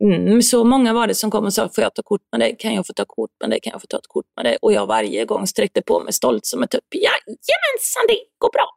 Mm, 0.00 0.42
så 0.42 0.64
många 0.64 0.92
var 0.92 1.06
det 1.06 1.14
som 1.14 1.30
kom 1.30 1.44
och 1.44 1.54
sa, 1.54 1.68
får 1.68 1.84
jag 1.84 1.94
ta 1.94 2.02
kort 2.02 2.22
med 2.32 2.40
dig? 2.40 2.56
Kan 2.58 2.74
jag 2.74 2.86
få 2.86 2.92
ta 2.92 3.04
kort 3.04 3.30
med 3.40 3.50
dig? 3.50 3.60
Kan 3.60 3.70
jag 3.70 3.80
få 3.80 3.86
ta 3.86 3.96
ett 3.96 4.08
kort 4.08 4.26
med 4.36 4.44
dig? 4.44 4.56
Och 4.62 4.72
jag 4.72 4.86
varje 4.86 5.24
gång 5.24 5.46
sträckte 5.46 5.82
på 5.82 6.00
mig 6.00 6.12
stolt 6.12 6.46
som 6.46 6.62
ett 6.62 6.70
tupp. 6.70 6.94
Jajamensan, 6.94 8.04
det 8.08 8.18
går 8.38 8.52
bra. 8.52 8.68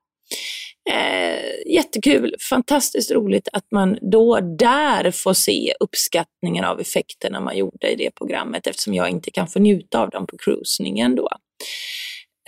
Eh, 0.89 1.73
jättekul, 1.73 2.35
fantastiskt 2.49 3.11
roligt 3.11 3.47
att 3.53 3.65
man 3.71 3.97
då 4.11 4.39
där 4.39 5.11
får 5.11 5.33
se 5.33 5.73
uppskattningen 5.79 6.65
av 6.65 6.79
effekterna 6.79 7.39
man 7.39 7.57
gjorde 7.57 7.91
i 7.91 7.95
det 7.95 8.11
programmet 8.11 8.67
eftersom 8.67 8.93
jag 8.93 9.09
inte 9.09 9.31
kan 9.31 9.47
få 9.47 9.59
njuta 9.59 9.99
av 9.99 10.09
dem 10.09 10.27
på 10.27 10.37
cruisningen 10.37 11.15
då 11.15 11.23
eh, 11.23 11.37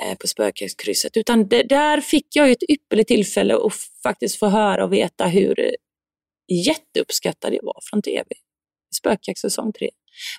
Eh, 0.02 0.16
på 0.18 0.28
spökjaktkrysset, 0.28 1.18
Utan 1.18 1.48
det, 1.48 1.64
där 1.64 2.02
fick 2.02 2.28
jag 2.36 2.52
ett 2.52 2.64
ypperligt 2.70 3.08
tillfälle 3.08 3.56
att 3.56 3.74
faktiskt 4.04 4.40
få 4.40 4.48
höra 4.48 4.84
och 4.84 4.94
veta 4.94 5.28
hur 5.28 5.76
jätteuppskattad 6.66 7.54
jag 7.54 7.64
var 7.64 7.80
från 7.90 8.02
TV. 8.02 8.26
Spökjakt 8.96 9.40
säsong 9.40 9.74
3. 9.74 9.90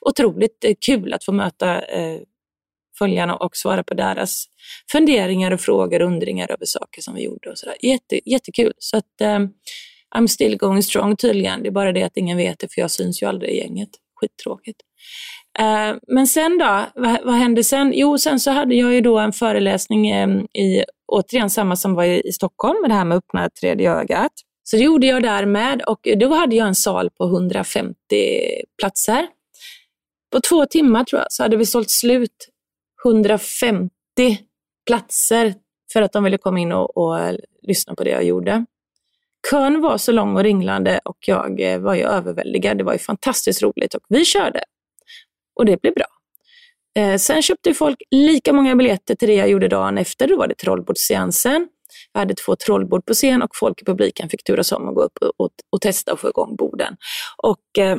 Otroligt 0.00 0.64
eh, 0.64 0.74
kul 0.86 1.12
att 1.12 1.24
få 1.24 1.32
möta 1.32 1.82
eh, 1.82 2.20
följarna 2.98 3.36
och 3.36 3.56
svara 3.56 3.84
på 3.84 3.94
deras 3.94 4.44
funderingar 4.92 5.50
och 5.50 5.60
frågor 5.60 6.02
och 6.02 6.08
undringar 6.08 6.50
över 6.50 6.66
saker 6.66 7.02
som 7.02 7.14
vi 7.14 7.22
gjorde. 7.22 7.50
och 7.50 7.58
så 7.58 7.72
Jätte, 7.82 8.30
Jättekul. 8.30 8.72
Så 8.78 8.96
att, 8.96 9.20
eh, 9.20 9.38
I'm 10.16 10.26
still 10.26 10.56
going 10.56 10.82
strong 10.82 11.16
tydligen. 11.16 11.62
Det 11.62 11.68
är 11.68 11.72
bara 11.72 11.92
det 11.92 12.02
att 12.02 12.16
ingen 12.16 12.36
vet 12.36 12.58
det 12.58 12.74
för 12.74 12.80
jag 12.80 12.90
syns 12.90 13.22
ju 13.22 13.26
aldrig 13.26 13.50
i 13.50 13.56
gänget. 13.56 13.90
Skittråkigt. 14.14 14.80
Eh, 15.58 15.96
men 16.06 16.26
sen 16.26 16.58
då, 16.58 16.84
vad, 16.94 17.18
vad, 17.24 17.34
hände 17.34 17.64
sen? 17.64 17.92
Jo, 17.94 18.18
sen 18.18 18.40
så 18.40 18.50
hade 18.50 18.74
jag 18.74 18.94
ju 18.94 19.00
då 19.00 19.18
en 19.18 19.32
föreläsning 19.32 20.10
eh, 20.10 20.28
i, 20.54 20.84
återigen 21.06 21.50
samma 21.50 21.76
som 21.76 21.94
var 21.94 22.04
i, 22.04 22.28
i 22.28 22.32
Stockholm, 22.32 22.80
med 22.80 22.90
det 22.90 22.94
här 22.94 23.04
med 23.04 23.18
öppna 23.18 23.50
tredje 23.50 23.92
ögat. 23.92 24.32
Så 24.62 24.76
det 24.76 24.82
gjorde 24.82 25.06
jag 25.06 25.22
där 25.22 25.46
med 25.46 25.82
och 25.82 26.08
då 26.16 26.34
hade 26.34 26.56
jag 26.56 26.68
en 26.68 26.74
sal 26.74 27.10
på 27.10 27.24
150 27.24 27.94
platser. 28.78 29.26
På 30.32 30.40
två 30.40 30.66
timmar 30.66 31.04
tror 31.04 31.20
jag 31.20 31.32
så 31.32 31.42
hade 31.42 31.56
vi 31.56 31.66
sålt 31.66 31.90
slut 31.90 32.48
150 33.04 33.90
platser 34.86 35.54
för 35.92 36.02
att 36.02 36.12
de 36.12 36.24
ville 36.24 36.38
komma 36.38 36.60
in 36.60 36.72
och, 36.72 36.96
och 36.96 37.20
eh, 37.20 37.36
lyssna 37.62 37.94
på 37.94 38.04
det 38.04 38.10
jag 38.10 38.24
gjorde. 38.24 38.64
Kön 39.50 39.80
var 39.80 39.98
så 39.98 40.12
lång 40.12 40.36
och 40.36 40.42
ringlande 40.42 41.00
och 41.04 41.18
jag 41.26 41.60
eh, 41.60 41.78
var 41.78 41.94
ju 41.94 42.02
överväldigad. 42.02 42.78
Det 42.78 42.84
var 42.84 42.92
ju 42.92 42.98
fantastiskt 42.98 43.62
roligt 43.62 43.94
och 43.94 44.02
vi 44.08 44.24
körde. 44.24 44.60
Och 45.58 45.66
det 45.66 45.80
blev 45.80 45.94
bra. 45.94 46.06
Eh, 46.98 47.16
sen 47.16 47.42
köpte 47.42 47.74
folk 47.74 47.98
lika 48.10 48.52
många 48.52 48.76
biljetter 48.76 49.14
till 49.14 49.28
det 49.28 49.34
jag 49.34 49.50
gjorde 49.50 49.68
dagen 49.68 49.98
efter. 49.98 50.28
Då 50.28 50.36
var 50.36 50.48
det 50.48 50.54
trollbordsseansen. 50.54 51.68
Jag 52.12 52.20
hade 52.20 52.34
två 52.34 52.56
trollbord 52.56 53.06
på 53.06 53.14
scen 53.14 53.42
och 53.42 53.50
folk 53.54 53.82
i 53.82 53.84
publiken 53.84 54.28
fick 54.28 54.44
turas 54.44 54.72
om 54.72 54.88
att 54.88 54.94
gå 54.94 55.02
upp 55.02 55.18
och, 55.20 55.32
och, 55.36 55.50
och 55.72 55.80
testa 55.80 56.12
och 56.12 56.20
få 56.20 56.28
igång 56.28 56.56
borden. 56.56 56.96
Och 57.42 57.78
eh, 57.78 57.98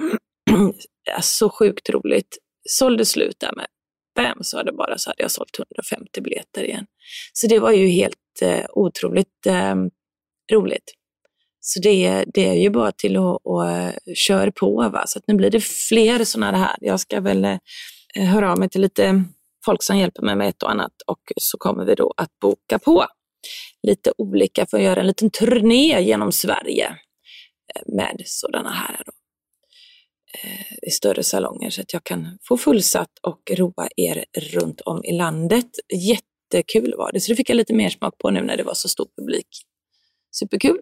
så 1.21 1.49
sjukt 1.49 1.89
roligt. 1.89 2.37
Sålde 2.69 3.05
slut 3.05 3.39
där 3.39 3.55
med 3.55 3.67
fem 4.17 4.37
så 4.41 4.57
hade, 4.57 4.71
bara, 4.71 4.97
så 4.97 5.09
hade 5.09 5.21
jag 5.21 5.31
sålt 5.31 5.59
150 5.59 6.21
biljetter 6.21 6.63
igen. 6.63 6.85
Så 7.33 7.47
det 7.47 7.59
var 7.59 7.71
ju 7.71 7.87
helt 7.87 8.15
eh, 8.41 8.65
otroligt 8.69 9.45
eh, 9.47 9.75
roligt. 10.53 10.93
Så 11.59 11.79
det, 11.79 12.25
det 12.33 12.47
är 12.47 12.53
ju 12.53 12.69
bara 12.69 12.91
till 12.91 13.17
att, 13.17 13.47
att 13.47 13.69
eh, 13.69 14.13
köra 14.15 14.51
på. 14.51 14.89
Va? 14.89 15.03
Så 15.07 15.19
att 15.19 15.27
nu 15.27 15.33
blir 15.33 15.49
det 15.49 15.63
fler 15.63 16.23
sådana 16.23 16.57
här. 16.57 16.75
Jag 16.79 16.99
ska 16.99 17.21
väl 17.21 17.45
eh, 17.45 17.57
höra 18.15 18.51
av 18.51 18.59
mig 18.59 18.69
till 18.69 18.81
lite 18.81 19.23
folk 19.65 19.83
som 19.83 19.97
hjälper 19.97 20.21
mig 20.21 20.35
med 20.35 20.49
ett 20.49 20.63
och 20.63 20.71
annat 20.71 20.93
och 21.07 21.19
så 21.35 21.57
kommer 21.57 21.85
vi 21.85 21.95
då 21.95 22.13
att 22.17 22.39
boka 22.41 22.79
på 22.79 23.05
lite 23.87 24.13
olika 24.17 24.65
för 24.65 24.77
att 24.77 24.83
göra 24.83 24.99
en 24.99 25.07
liten 25.07 25.29
turné 25.29 26.01
genom 26.01 26.31
Sverige 26.31 26.87
eh, 27.75 27.81
med 27.95 28.21
sådana 28.25 28.71
här 28.71 29.01
då. 29.05 29.11
Eh, 30.43 30.87
i 30.87 30.91
större 30.91 31.23
salonger 31.23 31.69
så 31.69 31.81
att 31.81 31.93
jag 31.93 32.03
kan 32.03 32.37
få 32.47 32.57
fullsatt 32.57 33.11
och 33.21 33.51
roa 33.57 33.89
er 33.95 34.25
runt 34.53 34.81
om 34.81 35.03
i 35.03 35.11
landet. 35.11 35.69
Jättekul 35.93 36.93
var 36.97 37.11
det, 37.11 37.19
så 37.19 37.31
det 37.31 37.35
fick 37.35 37.49
jag 37.49 37.55
lite 37.55 37.73
mer 37.73 37.89
smak 37.89 38.17
på 38.17 38.29
nu 38.29 38.41
när 38.41 38.57
det 38.57 38.63
var 38.63 38.73
så 38.73 38.89
stor 38.89 39.07
publik. 39.17 39.47
Superkul! 40.31 40.79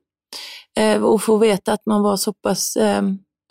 Eh, 0.77 1.03
och 1.03 1.23
få 1.23 1.37
veta 1.37 1.73
att 1.73 1.85
man 1.85 2.01
var 2.01 2.17
så 2.17 2.33
pass 2.33 2.75
eh, 2.75 3.01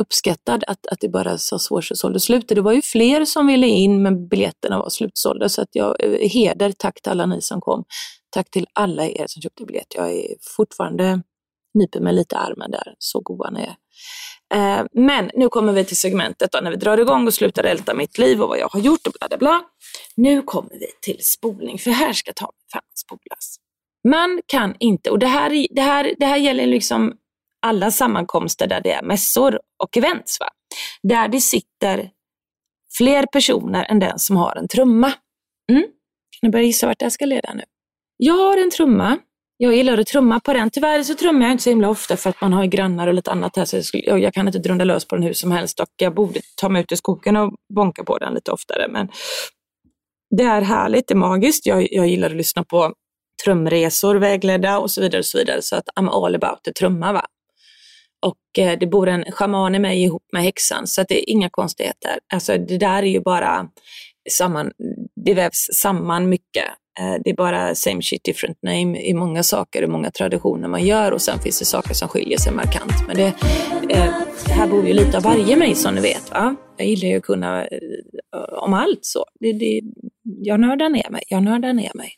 uppskattad 0.02 0.64
att, 0.66 0.86
att 0.86 1.00
det 1.00 1.08
bara 1.08 1.38
så 1.38 1.58
svårt 1.58 1.84
slut. 2.18 2.48
Det 2.48 2.60
var 2.60 2.72
ju 2.72 2.82
fler 2.82 3.24
som 3.24 3.46
ville 3.46 3.66
in 3.66 4.02
men 4.02 4.28
biljetterna 4.28 4.78
var 4.78 4.88
slutsålda 4.88 5.48
så 5.48 5.62
att 5.62 5.68
jag 5.72 6.04
eh, 6.04 6.28
heder, 6.30 6.72
tack 6.72 7.02
till 7.02 7.12
alla 7.12 7.26
ni 7.26 7.40
som 7.42 7.60
kom. 7.60 7.84
Tack 8.30 8.50
till 8.50 8.66
alla 8.72 9.06
er 9.06 9.24
som 9.26 9.42
köpte 9.42 9.64
biljett. 9.64 9.94
Jag 9.94 10.12
är 10.12 10.34
fortfarande 10.56 11.22
nyper 11.74 12.00
mig 12.00 12.12
lite 12.12 12.34
i 12.34 12.38
armen 12.38 12.70
där, 12.70 12.94
så 12.98 13.20
goa 13.20 13.50
ni 13.50 13.60
är. 13.60 13.76
Eh, 14.54 14.86
men 14.92 15.30
nu 15.34 15.48
kommer 15.48 15.72
vi 15.72 15.84
till 15.84 15.96
segmentet 15.96 16.52
då, 16.52 16.60
när 16.62 16.70
vi 16.70 16.76
drar 16.76 16.98
igång 16.98 17.26
och 17.26 17.34
slutar 17.34 17.64
älta 17.64 17.94
mitt 17.94 18.18
liv 18.18 18.42
och 18.42 18.48
vad 18.48 18.58
jag 18.58 18.68
har 18.68 18.80
gjort 18.80 19.06
och 19.06 19.12
bla 19.20 19.28
bla 19.28 19.38
bla. 19.38 19.62
Nu 20.14 20.42
kommer 20.42 20.70
vi 20.70 20.86
till 21.02 21.24
spolning, 21.24 21.78
för 21.78 21.90
här 21.90 22.12
ska 22.12 22.32
ta 22.32 22.50
fan 22.72 22.82
spolas. 22.94 23.56
Man 24.10 24.40
kan 24.46 24.74
inte, 24.78 25.10
och 25.10 25.18
det 25.18 25.26
här, 25.26 25.66
det 25.70 25.82
här, 25.82 26.14
det 26.18 26.26
här 26.26 26.36
gäller 26.36 26.66
liksom 26.66 27.14
alla 27.66 27.90
sammankomster 27.90 28.66
där 28.66 28.80
det 28.80 28.92
är 28.92 29.02
mässor 29.02 29.60
och 29.82 29.96
events, 29.96 30.40
va? 30.40 30.48
där 31.02 31.28
det 31.28 31.40
sitter 31.40 32.10
fler 32.98 33.26
personer 33.32 33.84
än 33.84 33.98
den 33.98 34.18
som 34.18 34.36
har 34.36 34.56
en 34.56 34.68
trumma. 34.68 35.12
Mm? 35.72 35.82
Kan 36.40 36.50
du 36.50 36.50
börja 36.50 36.64
gissa 36.64 36.86
vart 36.86 36.98
det 36.98 37.04
här 37.04 37.10
ska 37.10 37.24
leda 37.24 37.54
nu? 37.54 37.62
Jag 38.16 38.34
har 38.34 38.56
en 38.56 38.70
trumma 38.70 39.18
jag 39.58 39.74
gillar 39.74 39.98
att 39.98 40.06
trumma 40.06 40.40
på 40.40 40.52
den. 40.52 40.70
Tyvärr 40.70 41.02
så 41.02 41.14
trummar 41.14 41.42
jag 41.42 41.52
inte 41.52 41.62
så 41.62 41.70
himla 41.70 41.88
ofta 41.88 42.16
för 42.16 42.30
att 42.30 42.40
man 42.40 42.52
har 42.52 42.66
grannar 42.66 43.06
och 43.06 43.14
lite 43.14 43.30
annat 43.30 43.56
här 43.56 43.64
så 43.64 43.76
jag, 43.76 43.84
skulle, 43.84 44.02
jag 44.02 44.34
kan 44.34 44.46
inte 44.46 44.58
drunda 44.58 44.84
lös 44.84 45.04
på 45.04 45.16
den 45.16 45.24
hur 45.24 45.32
som 45.32 45.50
helst 45.50 45.80
och 45.80 45.88
jag 45.96 46.14
borde 46.14 46.40
ta 46.56 46.68
mig 46.68 46.82
ut 46.82 46.92
i 46.92 46.96
skogen 46.96 47.36
och 47.36 47.54
bonka 47.74 48.04
på 48.04 48.18
den 48.18 48.34
lite 48.34 48.50
oftare. 48.50 48.88
Men 48.88 49.08
det 50.36 50.42
är 50.42 50.62
härligt, 50.62 51.08
det 51.08 51.14
är 51.14 51.16
magiskt. 51.16 51.66
Jag, 51.66 51.92
jag 51.92 52.08
gillar 52.08 52.30
att 52.30 52.36
lyssna 52.36 52.64
på 52.64 52.94
trumresor 53.44 54.14
vägledda 54.14 54.78
och 54.78 54.90
så 54.90 55.00
vidare. 55.00 55.18
och 55.18 55.26
Så 55.26 55.38
vidare 55.38 55.62
så 55.62 55.76
att 55.76 55.88
I'm 56.00 56.24
all 56.24 56.34
about 56.34 56.64
the 56.64 56.72
trumma. 56.72 57.12
Va? 57.12 57.26
Och 58.26 58.58
eh, 58.58 58.78
det 58.78 58.86
bor 58.86 59.08
en 59.08 59.24
schaman 59.32 59.74
i 59.74 59.78
mig 59.78 60.02
ihop 60.02 60.22
med 60.32 60.42
häxan 60.42 60.86
så 60.86 61.00
att 61.00 61.08
det 61.08 61.20
är 61.20 61.30
inga 61.30 61.50
konstigheter. 61.50 62.18
Alltså 62.32 62.58
det 62.58 62.78
där 62.78 63.02
är 63.02 63.06
ju 63.06 63.20
bara 63.20 63.68
samman, 64.30 64.72
det 65.24 65.34
vävs 65.34 65.68
samman 65.72 66.28
mycket. 66.28 66.64
Eh, 67.00 67.14
det 67.24 67.30
är 67.30 67.34
bara 67.34 67.74
same 67.74 68.02
shit 68.02 68.24
different 68.24 68.62
name 68.62 69.00
i 69.00 69.14
många 69.14 69.42
saker 69.42 69.82
och 69.82 69.90
många 69.90 70.10
traditioner 70.10 70.68
man 70.68 70.84
gör 70.84 71.12
och 71.12 71.22
sen 71.22 71.38
finns 71.38 71.58
det 71.58 71.64
saker 71.64 71.94
som 71.94 72.08
skiljer 72.08 72.38
sig 72.38 72.52
markant. 72.52 73.06
Men 73.06 73.16
det, 73.16 73.26
eh, 73.90 74.14
det 74.46 74.52
här 74.52 74.68
bor 74.68 74.86
ju 74.86 74.92
lite 74.92 75.16
av 75.16 75.22
varje 75.22 75.56
mig 75.56 75.74
som 75.74 75.94
ni 75.94 76.00
vet. 76.00 76.30
Va? 76.30 76.56
Jag 76.76 76.86
gillar 76.86 77.08
ju 77.08 77.16
att 77.16 77.22
kunna 77.22 77.62
eh, 77.64 77.78
om 78.62 78.74
allt 78.74 79.04
så. 79.04 79.24
Det, 79.40 79.52
det, 79.52 79.80
jag 80.22 80.60
nördar 80.60 80.88
ner 80.88 81.10
mig. 81.10 81.22
Jag 81.28 81.42
nördar 81.42 81.72
ner 81.72 81.92
mig. 81.94 82.12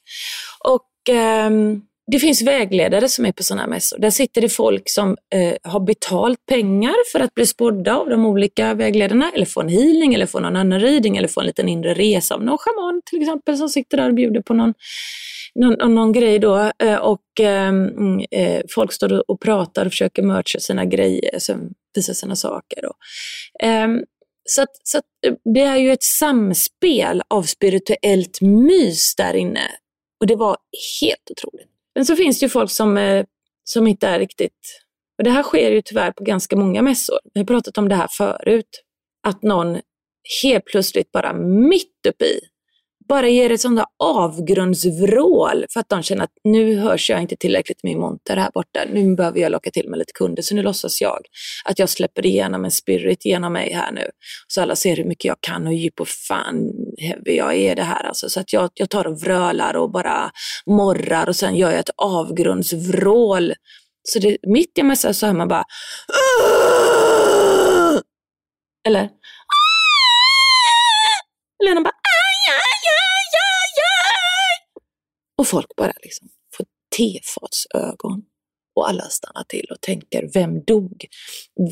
Och 0.64 0.87
eh, 1.08 1.50
det 2.10 2.18
finns 2.18 2.42
vägledare 2.42 3.08
som 3.08 3.26
är 3.26 3.32
på 3.32 3.42
sådana 3.42 3.62
här 3.62 3.68
mässor. 3.68 3.98
Där 3.98 4.10
sitter 4.10 4.40
det 4.40 4.48
folk 4.48 4.82
som 4.90 5.16
eh, 5.34 5.54
har 5.62 5.80
betalt 5.80 6.46
pengar 6.46 6.94
för 7.12 7.20
att 7.20 7.34
bli 7.34 7.46
spådda 7.46 7.96
av 7.96 8.08
de 8.08 8.26
olika 8.26 8.74
vägledarna, 8.74 9.30
eller 9.34 9.46
få 9.46 9.60
en 9.60 9.68
healing, 9.68 10.14
eller 10.14 10.26
få 10.26 10.40
någon 10.40 10.56
annan 10.56 10.80
reading, 10.80 11.16
eller 11.16 11.28
få 11.28 11.40
en 11.40 11.46
liten 11.46 11.68
inre 11.68 11.94
resa 11.94 12.34
av 12.34 12.44
någon 12.44 12.58
schaman 12.58 13.02
till 13.10 13.22
exempel 13.22 13.56
som 13.56 13.68
sitter 13.68 13.96
där 13.96 14.08
och 14.08 14.14
bjuder 14.14 14.40
på 14.40 14.54
någon, 14.54 14.74
någon, 15.54 15.94
någon 15.94 16.12
grej 16.12 16.38
då. 16.38 16.70
Eh, 16.78 16.96
och 16.96 17.40
ehm, 17.40 18.20
eh, 18.30 18.62
folk 18.74 18.92
står 18.92 19.30
och 19.30 19.40
pratar 19.40 19.86
och 19.86 19.92
försöker 19.92 20.22
mercha 20.22 20.58
sina 20.58 20.84
grejer, 20.84 21.34
eh, 21.50 21.56
visa 21.94 22.14
sina 22.14 22.36
saker. 22.36 22.82
Då. 22.82 22.92
Ehm, 23.66 24.02
så, 24.44 24.62
att, 24.62 24.70
så 24.82 24.98
att 24.98 25.04
eh, 25.26 25.34
det 25.54 25.62
är 25.62 25.76
ju 25.76 25.92
ett 25.92 26.02
samspel 26.02 27.22
av 27.28 27.42
spirituellt 27.42 28.40
mys 28.40 29.14
där 29.16 29.34
inne. 29.34 29.70
Och 30.20 30.26
det 30.26 30.36
var 30.36 30.56
helt 31.02 31.30
otroligt. 31.30 31.70
Men 31.94 32.06
så 32.06 32.16
finns 32.16 32.40
det 32.40 32.46
ju 32.46 32.50
folk 32.50 32.70
som, 32.70 32.98
eh, 32.98 33.24
som 33.64 33.86
inte 33.86 34.08
är 34.08 34.18
riktigt... 34.18 34.84
Och 35.18 35.24
det 35.24 35.30
här 35.30 35.42
sker 35.42 35.70
ju 35.70 35.82
tyvärr 35.82 36.12
på 36.12 36.24
ganska 36.24 36.56
många 36.56 36.82
mässor. 36.82 37.18
Vi 37.34 37.40
har 37.40 37.46
pratat 37.46 37.78
om 37.78 37.88
det 37.88 37.94
här 37.94 38.08
förut. 38.08 38.82
Att 39.26 39.42
någon 39.42 39.80
helt 40.42 40.64
plötsligt 40.64 41.12
bara 41.12 41.32
mitt 41.42 42.06
uppe 42.08 42.24
i 42.24 42.40
bara 43.08 43.28
ger 43.28 43.50
ett 43.52 43.60
sånt 43.60 43.76
där 43.76 43.86
avgrundsvrål 43.98 45.66
för 45.72 45.80
att 45.80 45.88
de 45.88 46.02
känner 46.02 46.24
att 46.24 46.32
nu 46.44 46.76
hörs 46.76 47.10
jag 47.10 47.20
inte 47.20 47.36
tillräckligt 47.36 47.82
med 47.82 47.92
min 47.92 48.00
monter 48.00 48.36
här 48.36 48.50
borta. 48.54 48.80
Nu 48.92 49.14
behöver 49.14 49.40
jag 49.40 49.52
locka 49.52 49.70
till 49.70 49.88
mig 49.88 49.98
lite 49.98 50.12
kunder 50.12 50.42
så 50.42 50.54
nu 50.54 50.62
låtsas 50.62 51.00
jag 51.00 51.18
att 51.64 51.78
jag 51.78 51.88
släpper 51.88 52.26
igenom 52.26 52.64
en 52.64 52.70
spirit 52.70 53.24
genom 53.24 53.52
mig 53.52 53.72
här 53.72 53.92
nu. 53.92 54.10
Så 54.48 54.62
alla 54.62 54.76
ser 54.76 54.96
hur 54.96 55.04
mycket 55.04 55.24
jag 55.24 55.36
kan 55.40 55.66
och 55.66 55.72
hur 55.72 55.78
djup 55.78 56.00
och 56.00 56.08
fan 56.08 56.70
heavy 56.98 57.36
jag 57.36 57.56
är 57.56 57.76
det 57.76 57.82
här 57.82 58.06
alltså. 58.06 58.28
Så 58.28 58.40
att 58.40 58.52
jag, 58.52 58.70
jag 58.74 58.90
tar 58.90 59.06
och 59.06 59.20
vrölar 59.20 59.76
och 59.76 59.90
bara 59.90 60.30
morrar 60.66 61.28
och 61.28 61.36
sen 61.36 61.56
gör 61.56 61.70
jag 61.70 61.80
ett 61.80 61.90
avgrundsvrål. 61.96 63.54
Så 64.02 64.18
det, 64.18 64.36
mitt 64.46 64.78
i 64.78 64.82
mässan 64.82 65.14
så 65.14 65.26
hör 65.26 65.34
man 65.34 65.48
bara 65.48 65.64
eller 68.88 69.08
eller 71.62 71.74
man 71.74 71.82
bara 71.82 71.97
Och 75.38 75.46
folk 75.46 75.76
bara 75.76 75.92
liksom 76.02 76.28
får 76.56 76.66
tefatsögon. 76.96 78.22
Och 78.74 78.88
alla 78.88 79.02
stannar 79.02 79.44
till 79.48 79.66
och 79.70 79.80
tänker, 79.80 80.30
vem 80.34 80.64
dog? 80.64 81.06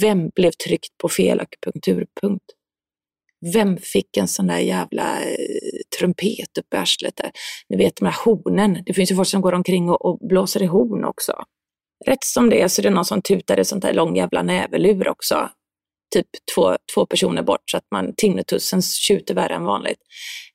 Vem 0.00 0.28
blev 0.28 0.50
tryckt 0.50 0.98
på 0.98 1.08
fel 1.08 1.40
akupunkturpunkt? 1.40 2.44
Vem 3.54 3.76
fick 3.76 4.16
en 4.16 4.28
sån 4.28 4.46
där 4.46 4.58
jävla 4.58 5.20
eh, 5.22 5.36
trumpet 5.98 6.58
upp 6.58 6.74
i 6.74 6.76
arslet 6.76 7.16
där? 7.16 7.30
Ni 7.68 7.76
vet 7.76 7.96
de 7.96 8.04
där 8.04 8.16
hornen. 8.24 8.82
Det 8.86 8.94
finns 8.94 9.10
ju 9.10 9.16
folk 9.16 9.28
som 9.28 9.40
går 9.40 9.52
omkring 9.52 9.90
och, 9.90 10.04
och 10.04 10.28
blåser 10.28 10.62
i 10.62 10.66
horn 10.66 11.04
också. 11.04 11.32
Rätt 12.06 12.24
som 12.24 12.50
det 12.50 12.62
är 12.62 12.68
så 12.68 12.80
är 12.80 12.82
det 12.82 12.90
någon 12.90 13.04
som 13.04 13.22
tutar 13.22 13.60
i 13.60 13.64
sånt 13.64 13.82
där 13.82 13.92
lång 13.92 14.16
jävla 14.16 14.42
näverlur 14.42 15.08
också 15.08 15.50
typ 16.14 16.26
två, 16.54 16.76
två 16.94 17.06
personer 17.06 17.42
bort 17.42 17.70
så 17.70 17.76
att 17.76 17.86
man 17.90 18.14
tinnitusen 18.16 18.82
tjuter 18.82 19.34
värre 19.34 19.54
än 19.54 19.64
vanligt. 19.64 19.98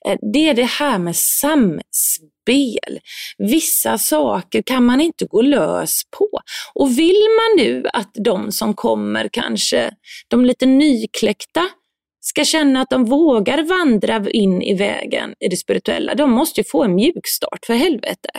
Eh, 0.07 0.17
det 0.33 0.49
är 0.49 0.53
det 0.53 0.63
här 0.63 0.99
med 0.99 1.15
samspel. 1.15 2.99
Vissa 3.37 3.97
saker 3.97 4.61
kan 4.61 4.85
man 4.85 5.01
inte 5.01 5.25
gå 5.25 5.41
lös 5.41 6.01
på. 6.17 6.29
Och 6.73 6.97
vill 6.99 7.27
man 7.37 7.65
nu 7.65 7.85
att 7.93 8.11
de 8.13 8.51
som 8.51 8.73
kommer, 8.73 9.29
kanske 9.31 9.91
de 10.27 10.45
lite 10.45 10.65
nykläckta, 10.65 11.69
ska 12.21 12.45
känna 12.45 12.81
att 12.81 12.89
de 12.89 13.05
vågar 13.05 13.63
vandra 13.63 14.29
in 14.29 14.61
i 14.61 14.73
vägen 14.73 15.33
i 15.39 15.47
det 15.47 15.57
spirituella, 15.57 16.15
de 16.15 16.31
måste 16.31 16.59
ju 16.61 16.65
få 16.65 16.83
en 16.83 16.95
mjukstart 16.95 17.65
för 17.65 17.73
helvete. 17.73 18.29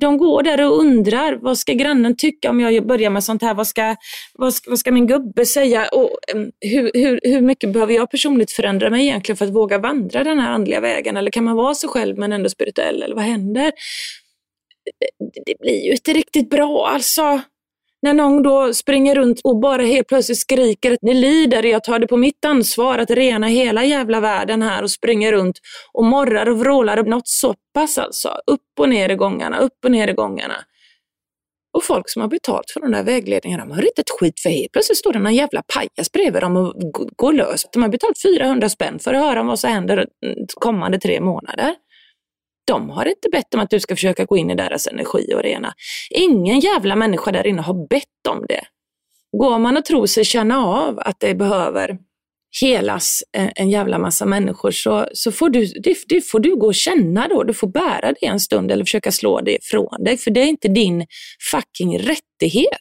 De 0.00 0.18
går 0.18 0.42
där 0.42 0.60
och 0.60 0.78
undrar, 0.78 1.32
vad 1.32 1.58
ska 1.58 1.72
grannen 1.72 2.16
tycka 2.16 2.50
om 2.50 2.60
jag 2.60 2.86
börjar 2.86 3.10
med 3.10 3.24
sånt 3.24 3.42
här? 3.42 3.54
Vad 3.54 3.66
ska, 3.66 3.96
vad 4.34 4.54
ska, 4.54 4.70
vad 4.70 4.78
ska 4.78 4.92
min 4.92 5.06
gubbe 5.06 5.46
säga? 5.46 5.88
Och, 5.88 6.10
hur, 6.60 6.90
hur, 6.94 7.20
hur 7.22 7.40
mycket 7.40 7.72
behöver 7.72 7.94
jag 7.94 8.10
personligt 8.10 8.52
förändra 8.52 8.90
mig 8.90 9.06
egentligen 9.06 9.36
för 9.36 9.44
att 9.44 9.54
våga 9.54 9.78
vandra 9.78 10.24
den 10.24 10.38
här 10.38 10.52
andliga 10.52 10.80
vägen? 10.80 11.16
Eller 11.16 11.30
kan 11.30 11.44
man 11.44 11.56
vara 11.56 11.74
sig 11.74 11.88
själv 11.88 12.18
men 12.18 12.32
ändå 12.32 12.48
spirituell? 12.48 13.02
Eller 13.02 13.14
vad 13.14 13.24
händer? 13.24 13.72
Det, 15.00 15.42
det 15.46 15.54
blir 15.60 15.84
ju 15.84 15.90
inte 15.90 16.12
riktigt 16.12 16.50
bra 16.50 16.86
alltså. 16.88 17.40
När 18.04 18.14
någon 18.14 18.42
då 18.42 18.74
springer 18.74 19.14
runt 19.14 19.40
och 19.44 19.60
bara 19.60 19.82
helt 19.82 20.08
plötsligt 20.08 20.38
skriker 20.38 20.92
att 20.92 21.02
ni 21.02 21.14
lider, 21.14 21.62
jag 21.62 21.84
tar 21.84 21.98
det 21.98 22.06
på 22.06 22.16
mitt 22.16 22.44
ansvar 22.44 22.98
att 22.98 23.10
rena 23.10 23.46
hela 23.46 23.84
jävla 23.84 24.20
världen 24.20 24.62
här 24.62 24.82
och 24.82 24.90
springer 24.90 25.32
runt 25.32 25.58
och 25.92 26.04
morrar 26.04 26.48
och 26.48 26.58
vrålar 26.58 27.02
något 27.02 27.28
så 27.28 27.54
pass 27.74 27.98
alltså. 27.98 28.28
Upp 28.46 28.60
och 28.78 28.88
ner 28.88 29.08
i 29.08 29.14
gångarna, 29.14 29.58
upp 29.58 29.84
och 29.84 29.90
ner 29.90 30.08
i 30.08 30.12
gångarna. 30.12 30.54
Och 31.76 31.84
folk 31.84 32.10
som 32.10 32.22
har 32.22 32.28
betalt 32.28 32.70
för 32.70 32.80
de 32.80 32.92
där 32.92 33.02
vägledningarna, 33.02 33.64
de 33.64 33.74
har 33.74 33.86
inte 33.86 34.00
ett 34.00 34.10
skit 34.20 34.40
för 34.40 34.50
helt 34.50 34.72
plötsligt 34.72 34.98
står 34.98 35.12
det 35.12 35.18
någon 35.18 35.34
jävla 35.34 35.62
pajas 35.62 36.12
bredvid 36.12 36.42
dem 36.42 36.56
och 36.56 36.74
går 37.16 37.32
lös. 37.32 37.66
De 37.72 37.82
har 37.82 37.88
betalt 37.88 38.22
400 38.22 38.68
spänn 38.68 38.98
för 38.98 39.14
att 39.14 39.22
höra 39.22 39.42
vad 39.42 39.58
som 39.58 39.70
händer 39.70 40.06
kommande 40.54 40.98
tre 40.98 41.20
månader. 41.20 41.74
De 42.66 42.90
har 42.90 43.06
inte 43.06 43.28
bett 43.32 43.54
om 43.54 43.60
att 43.60 43.70
du 43.70 43.80
ska 43.80 43.96
försöka 43.96 44.24
gå 44.24 44.36
in 44.36 44.50
i 44.50 44.54
deras 44.54 44.86
energi 44.86 45.34
och 45.34 45.42
rena. 45.42 45.74
Ingen 46.10 46.60
jävla 46.60 46.96
människa 46.96 47.32
där 47.32 47.46
inne 47.46 47.62
har 47.62 47.88
bett 47.88 48.26
om 48.28 48.44
det. 48.48 48.64
Går 49.38 49.58
man 49.58 49.76
och 49.76 49.84
tror 49.84 50.06
sig 50.06 50.24
känna 50.24 50.66
av 50.66 50.98
att 50.98 51.16
det 51.20 51.34
behöver 51.34 51.98
helas 52.60 53.22
en, 53.56 53.70
jävla 53.70 53.98
massa 53.98 54.26
människor 54.26 54.70
så, 54.70 55.08
så 55.12 55.32
får 55.32 55.50
du, 55.50 55.66
det, 55.66 55.96
det, 56.08 56.20
får 56.20 56.40
du 56.40 56.56
gå 56.56 56.66
och 56.66 56.74
känna 56.74 57.28
då. 57.28 57.42
Du 57.42 57.54
får 57.54 57.68
bära 57.68 58.12
det 58.20 58.26
en 58.26 58.40
stund 58.40 58.70
eller 58.70 58.84
försöka 58.84 59.12
slå 59.12 59.40
det 59.40 59.54
ifrån 59.54 60.04
dig, 60.04 60.16
för 60.16 60.30
det 60.30 60.40
är 60.40 60.46
inte 60.46 60.68
din 60.68 61.06
fucking 61.50 61.98
rättighet. 61.98 62.80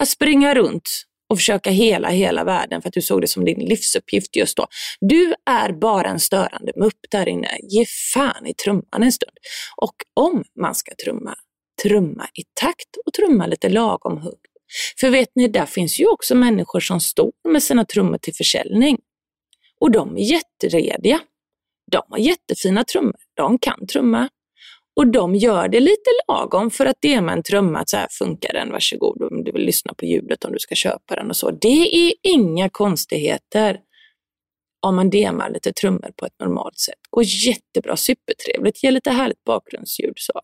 Att 0.00 0.08
springa 0.08 0.54
runt 0.54 1.07
och 1.28 1.38
försöka 1.38 1.70
hela 1.70 2.08
hela 2.08 2.44
världen 2.44 2.82
för 2.82 2.88
att 2.88 2.94
du 2.94 3.02
såg 3.02 3.20
det 3.20 3.26
som 3.26 3.44
din 3.44 3.58
livsuppgift 3.58 4.36
just 4.36 4.56
då. 4.56 4.66
Du 5.00 5.34
är 5.50 5.72
bara 5.72 6.08
en 6.08 6.20
störande 6.20 6.72
mupp 6.76 6.98
där 7.10 7.28
inne. 7.28 7.58
Ge 7.62 7.84
fan 8.14 8.46
i 8.46 8.54
trumman 8.54 9.02
en 9.02 9.12
stund. 9.12 9.36
Och 9.76 9.94
om 10.14 10.44
man 10.60 10.74
ska 10.74 10.92
trumma, 11.04 11.34
trumma 11.82 12.28
i 12.34 12.42
takt 12.60 12.96
och 13.06 13.12
trumma 13.12 13.46
lite 13.46 13.68
lagom 13.68 14.18
hugg. 14.18 14.40
För 15.00 15.10
vet 15.10 15.28
ni, 15.34 15.48
där 15.48 15.66
finns 15.66 16.00
ju 16.00 16.06
också 16.06 16.34
människor 16.34 16.80
som 16.80 17.00
står 17.00 17.32
med 17.48 17.62
sina 17.62 17.84
trummor 17.84 18.18
till 18.18 18.34
försäljning. 18.34 18.98
Och 19.80 19.90
de 19.90 20.16
är 20.16 20.20
jätterediga. 20.20 21.20
De 21.92 22.02
har 22.10 22.18
jättefina 22.18 22.84
trummor. 22.84 23.20
De 23.34 23.58
kan 23.58 23.86
trumma. 23.86 24.28
Och 24.98 25.06
de 25.06 25.34
gör 25.34 25.68
det 25.68 25.80
lite 25.80 26.10
lagom 26.28 26.70
för 26.70 26.86
att 26.86 26.96
det 27.00 27.20
med 27.20 27.32
en 27.32 27.42
trumma, 27.42 27.78
att 27.78 27.88
så 27.88 27.96
här 27.96 28.08
funkar 28.18 28.52
den, 28.52 28.70
varsågod 28.70 29.22
om 29.22 29.44
du 29.44 29.52
vill 29.52 29.62
lyssna 29.62 29.94
på 29.94 30.04
ljudet 30.04 30.44
om 30.44 30.52
du 30.52 30.58
ska 30.58 30.74
köpa 30.74 31.16
den 31.16 31.30
och 31.30 31.36
så. 31.36 31.50
Det 31.50 32.08
är 32.08 32.12
inga 32.22 32.68
konstigheter 32.68 33.80
om 34.86 34.96
man 34.96 35.10
demar 35.10 35.50
lite 35.50 35.72
trummor 35.72 36.10
på 36.16 36.26
ett 36.26 36.40
normalt 36.40 36.78
sätt. 36.78 36.98
Går 37.10 37.24
jättebra, 37.24 37.96
supertrevligt, 37.96 38.84
ger 38.84 38.90
lite 38.90 39.10
härligt 39.10 39.44
bakgrundsljud 39.44 40.12
så. 40.16 40.40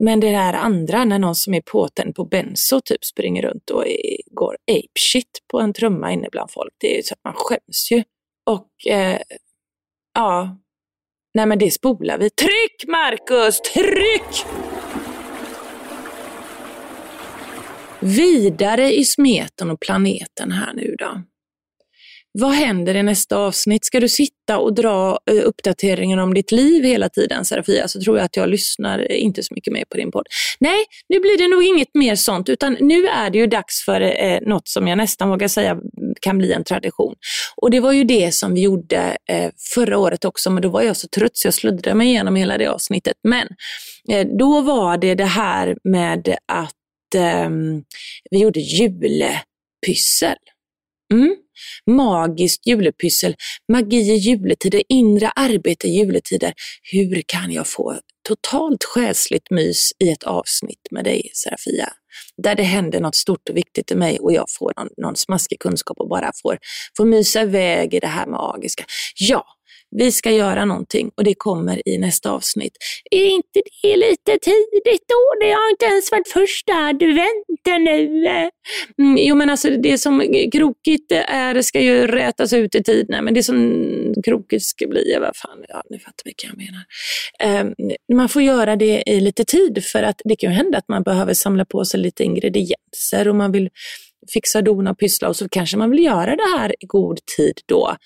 Men 0.00 0.20
det 0.20 0.30
där 0.30 0.52
andra, 0.52 1.04
när 1.04 1.18
någon 1.18 1.34
som 1.34 1.54
är 1.54 1.60
påtänd 1.60 2.14
på 2.14 2.24
benzo 2.24 2.80
typ 2.80 3.04
springer 3.04 3.42
runt 3.42 3.70
och 3.70 3.86
är, 3.86 4.16
går 4.30 4.56
apeshit 4.70 5.38
på 5.50 5.60
en 5.60 5.72
trumma 5.72 6.12
inne 6.12 6.28
bland 6.32 6.50
folk, 6.50 6.74
det 6.78 6.92
är 6.92 6.96
ju 6.96 7.02
så 7.02 7.14
att 7.14 7.24
man 7.24 7.34
skäms 7.36 7.90
ju. 7.90 8.02
Och 8.46 8.92
eh, 8.92 9.18
ja, 10.14 10.58
Nej 11.38 11.46
men 11.46 11.58
det 11.58 11.70
spolar 11.70 12.18
vi. 12.18 12.30
Tryck 12.30 12.88
Marcus, 12.88 13.60
tryck! 13.60 14.46
Vidare 18.00 18.94
i 18.94 19.04
smeten 19.04 19.70
och 19.70 19.80
planeten 19.80 20.52
här 20.52 20.72
nu 20.74 20.94
då. 20.98 21.22
Vad 22.32 22.52
händer 22.52 22.94
i 22.94 23.02
nästa 23.02 23.36
avsnitt? 23.36 23.84
Ska 23.84 24.00
du 24.00 24.08
sitta 24.08 24.58
och 24.58 24.74
dra 24.74 25.18
eh, 25.30 25.42
uppdateringen 25.44 26.18
om 26.18 26.34
ditt 26.34 26.52
liv 26.52 26.84
hela 26.84 27.08
tiden, 27.08 27.44
Serafia, 27.44 27.88
så 27.88 28.00
tror 28.00 28.16
jag 28.16 28.24
att 28.24 28.36
jag 28.36 28.48
lyssnar 28.48 28.98
eh, 28.98 29.22
inte 29.22 29.42
så 29.42 29.54
mycket 29.54 29.72
mer 29.72 29.84
på 29.90 29.96
din 29.96 30.10
podd. 30.10 30.26
Nej, 30.60 30.84
nu 31.08 31.20
blir 31.20 31.38
det 31.38 31.48
nog 31.48 31.62
inget 31.62 31.94
mer 31.94 32.14
sånt, 32.14 32.48
utan 32.48 32.76
nu 32.80 33.06
är 33.06 33.30
det 33.30 33.38
ju 33.38 33.46
dags 33.46 33.84
för 33.84 34.00
eh, 34.00 34.38
något 34.40 34.68
som 34.68 34.88
jag 34.88 34.98
nästan 34.98 35.28
vågar 35.28 35.48
säga 35.48 35.78
kan 36.20 36.38
bli 36.38 36.52
en 36.52 36.64
tradition. 36.64 37.14
Och 37.56 37.70
det 37.70 37.80
var 37.80 37.92
ju 37.92 38.04
det 38.04 38.34
som 38.34 38.54
vi 38.54 38.60
gjorde 38.60 39.16
eh, 39.30 39.50
förra 39.74 39.98
året 39.98 40.24
också, 40.24 40.50
men 40.50 40.62
då 40.62 40.68
var 40.68 40.82
jag 40.82 40.96
så 40.96 41.08
trött 41.08 41.36
så 41.36 41.46
jag 41.46 41.54
sluddrade 41.54 41.94
mig 41.94 42.08
igenom 42.08 42.36
hela 42.36 42.58
det 42.58 42.66
avsnittet. 42.66 43.16
Men 43.22 43.48
eh, 44.10 44.26
då 44.38 44.60
var 44.60 44.96
det 44.96 45.14
det 45.14 45.24
här 45.24 45.76
med 45.84 46.36
att 46.52 47.14
eh, 47.14 47.50
vi 48.30 48.38
gjorde 48.38 48.60
julepyssel. 48.60 50.36
Mm 51.12 51.36
magiskt 51.86 52.66
julepyssel, 52.66 53.34
magi 53.72 53.96
i 53.96 54.16
juletider, 54.16 54.82
inre 54.88 55.28
arbete 55.28 55.86
i 55.86 55.90
juletider. 55.90 56.52
Hur 56.82 57.22
kan 57.26 57.52
jag 57.52 57.68
få 57.68 57.98
totalt 58.28 58.84
själsligt 58.84 59.50
mys 59.50 59.92
i 59.98 60.10
ett 60.10 60.22
avsnitt 60.22 60.88
med 60.90 61.04
dig, 61.04 61.30
Serafia? 61.34 61.92
Där 62.42 62.54
det 62.54 62.62
händer 62.62 63.00
något 63.00 63.16
stort 63.16 63.48
och 63.48 63.56
viktigt 63.56 63.90
i 63.90 63.94
mig 63.94 64.18
och 64.20 64.32
jag 64.32 64.44
får 64.58 64.72
någon, 64.76 64.88
någon 64.96 65.16
smaskig 65.16 65.60
kunskap 65.60 65.98
och 65.98 66.08
bara 66.08 66.30
får, 66.42 66.58
får 66.96 67.04
mysa 67.04 67.42
iväg 67.42 67.94
i 67.94 68.00
det 68.00 68.06
här 68.06 68.26
magiska. 68.26 68.84
Ja, 69.16 69.44
vi 69.96 70.12
ska 70.12 70.30
göra 70.30 70.64
någonting 70.64 71.10
och 71.16 71.24
det 71.24 71.34
kommer 71.34 71.88
i 71.88 71.98
nästa 71.98 72.30
avsnitt. 72.30 72.72
Är 73.10 73.26
inte 73.26 73.62
det 73.82 73.96
lite 73.96 74.38
tidigt 74.38 75.04
då? 75.08 75.40
Det 75.40 75.52
har 75.52 75.70
inte 75.70 75.84
ens 75.84 76.10
varit 76.12 76.28
första 76.28 76.72
adventen 76.72 77.84
nu. 77.84 78.24
Mm, 78.98 79.18
jo 79.18 79.34
men 79.34 79.50
alltså 79.50 79.70
det 79.70 79.98
som 79.98 80.20
krokigt 80.52 81.12
är 81.12 81.62
ska 81.62 81.80
ju 81.80 82.06
rätas 82.06 82.52
ut 82.52 82.74
i 82.74 82.82
tid. 82.82 83.06
Nej, 83.08 83.22
men 83.22 83.34
det 83.34 83.42
som 83.42 84.14
krokigt 84.24 84.64
ska 84.64 84.86
bli, 84.86 85.16
vad 85.20 85.36
fan, 85.36 85.64
ja 85.68 85.82
ni 85.90 85.98
fattar 85.98 86.24
vilka 86.24 86.46
jag 86.46 86.56
menar. 86.56 86.84
Um, 87.62 87.74
man 88.16 88.28
får 88.28 88.42
göra 88.42 88.76
det 88.76 89.02
i 89.06 89.20
lite 89.20 89.44
tid 89.44 89.84
för 89.84 90.02
att 90.02 90.20
det 90.24 90.36
kan 90.36 90.50
ju 90.50 90.56
hända 90.56 90.78
att 90.78 90.88
man 90.88 91.02
behöver 91.02 91.34
samla 91.34 91.64
på 91.64 91.84
sig 91.84 92.00
lite 92.00 92.24
ingredienser 92.24 93.28
och 93.28 93.36
man 93.36 93.52
vill 93.52 93.68
fixa, 94.32 94.62
dona 94.62 94.90
och 94.90 94.98
pyssla 94.98 95.28
och 95.28 95.36
så 95.36 95.48
kanske 95.48 95.76
man 95.76 95.90
vill 95.90 96.04
göra 96.04 96.36
det 96.36 96.58
här 96.58 96.74
i 96.80 96.86
god 96.86 97.18
tid 97.36 97.60
då 97.66 97.96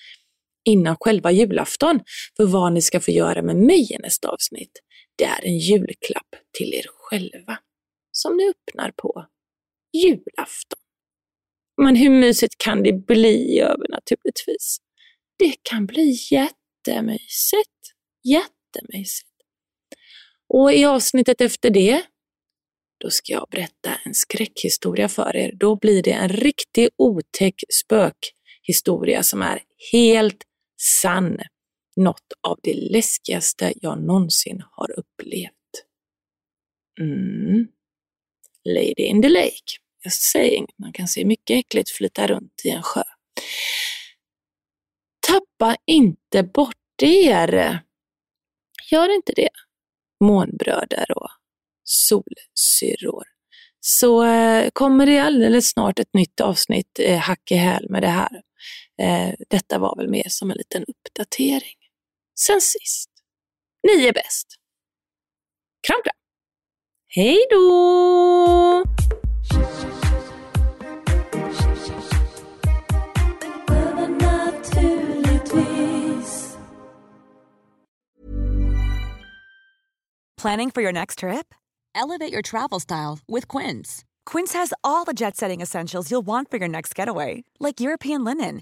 innan 0.65 0.95
själva 0.99 1.31
julafton. 1.31 1.99
För 2.37 2.45
vad 2.45 2.73
ni 2.73 2.81
ska 2.81 2.99
få 2.99 3.11
göra 3.11 3.41
med 3.41 3.55
mig 3.55 3.93
i 3.93 3.97
nästa 3.97 4.29
avsnitt, 4.29 4.71
det 5.15 5.23
är 5.23 5.45
en 5.45 5.57
julklapp 5.57 6.35
till 6.57 6.73
er 6.73 6.85
själva. 6.87 7.57
Som 8.11 8.37
ni 8.37 8.49
öppnar 8.49 8.91
på 8.91 9.25
julafton. 9.93 10.79
Men 11.81 11.95
hur 11.95 12.09
mysigt 12.09 12.57
kan 12.57 12.83
det 12.83 12.93
bli 12.93 13.59
övernaturligtvis? 13.59 14.77
Det 15.39 15.53
kan 15.61 15.85
bli 15.85 16.17
jättemysigt. 16.31 17.69
Jättemysigt. 18.23 19.29
Och 20.53 20.73
i 20.73 20.85
avsnittet 20.85 21.41
efter 21.41 21.69
det, 21.69 22.03
då 23.03 23.09
ska 23.09 23.33
jag 23.33 23.47
berätta 23.51 23.95
en 24.05 24.13
skräckhistoria 24.13 25.09
för 25.09 25.35
er. 25.35 25.51
Då 25.59 25.75
blir 25.75 26.03
det 26.03 26.11
en 26.11 26.29
riktig 26.29 26.89
otäck 26.97 27.55
spökhistoria 27.83 29.23
som 29.23 29.41
är 29.41 29.61
helt 29.91 30.43
sann. 31.01 31.37
Något 31.95 32.33
av 32.47 32.59
det 32.63 32.73
läskigaste 32.73 33.73
jag 33.81 34.01
någonsin 34.01 34.63
har 34.71 34.91
upplevt. 34.99 35.53
Mm. 36.99 37.67
Lady 38.65 39.03
in 39.03 39.21
the 39.21 39.29
Lake. 39.29 39.77
Jag 40.03 40.13
säger 40.13 40.57
inget, 40.57 40.79
man 40.79 40.93
kan 40.93 41.07
se 41.07 41.25
mycket 41.25 41.57
äckligt 41.59 41.89
flyta 41.89 42.27
runt 42.27 42.61
i 42.63 42.69
en 42.69 42.83
sjö. 42.83 43.03
Tappa 45.27 45.77
inte 45.85 46.43
bort 46.43 47.01
er. 47.01 47.79
Gör 48.91 49.15
inte 49.15 49.33
det, 49.35 49.49
månbröder 50.23 51.17
och 51.17 51.29
solsyrror. 51.83 53.23
Så 53.79 54.23
eh, 54.23 54.69
kommer 54.73 55.05
det 55.05 55.19
alldeles 55.19 55.69
snart 55.69 55.99
ett 55.99 56.13
nytt 56.13 56.41
avsnitt 56.41 56.99
eh, 56.99 57.19
hack 57.19 57.51
i 57.51 57.55
häl 57.55 57.85
med 57.89 58.03
det 58.03 58.07
här. 58.07 58.41
Eh, 59.01 59.33
detta 59.49 59.79
var 59.79 59.95
väl 59.95 60.09
mer 60.09 60.29
som 60.29 60.51
en 60.51 60.57
liten 60.57 60.85
uppdatering. 60.85 61.77
Sen 62.39 62.61
sist, 62.61 63.09
ni 63.83 64.05
är 64.05 64.13
bäst. 64.13 64.47
Kram, 65.87 66.01
kram. 66.03 66.15
Hej 67.07 67.47
då! 67.49 68.83
Planning 80.43 80.71
for 80.71 80.81
your 80.81 80.91
next 80.91 81.19
trip? 81.19 81.55
Elevate 81.95 82.33
your 82.33 82.41
travel 82.41 82.79
style 82.81 83.19
with 83.29 83.47
Quince. 83.47 84.03
Quince 84.25 84.51
has 84.51 84.73
all 84.83 85.05
the 85.05 85.13
jet 85.13 85.37
setting 85.37 85.61
essentials 85.61 86.11
you'll 86.11 86.25
want 86.25 86.51
for 86.51 86.57
your 86.57 86.67
next 86.67 86.93
getaway, 86.95 87.45
like 87.61 87.79
European 87.79 88.25
linen, 88.25 88.61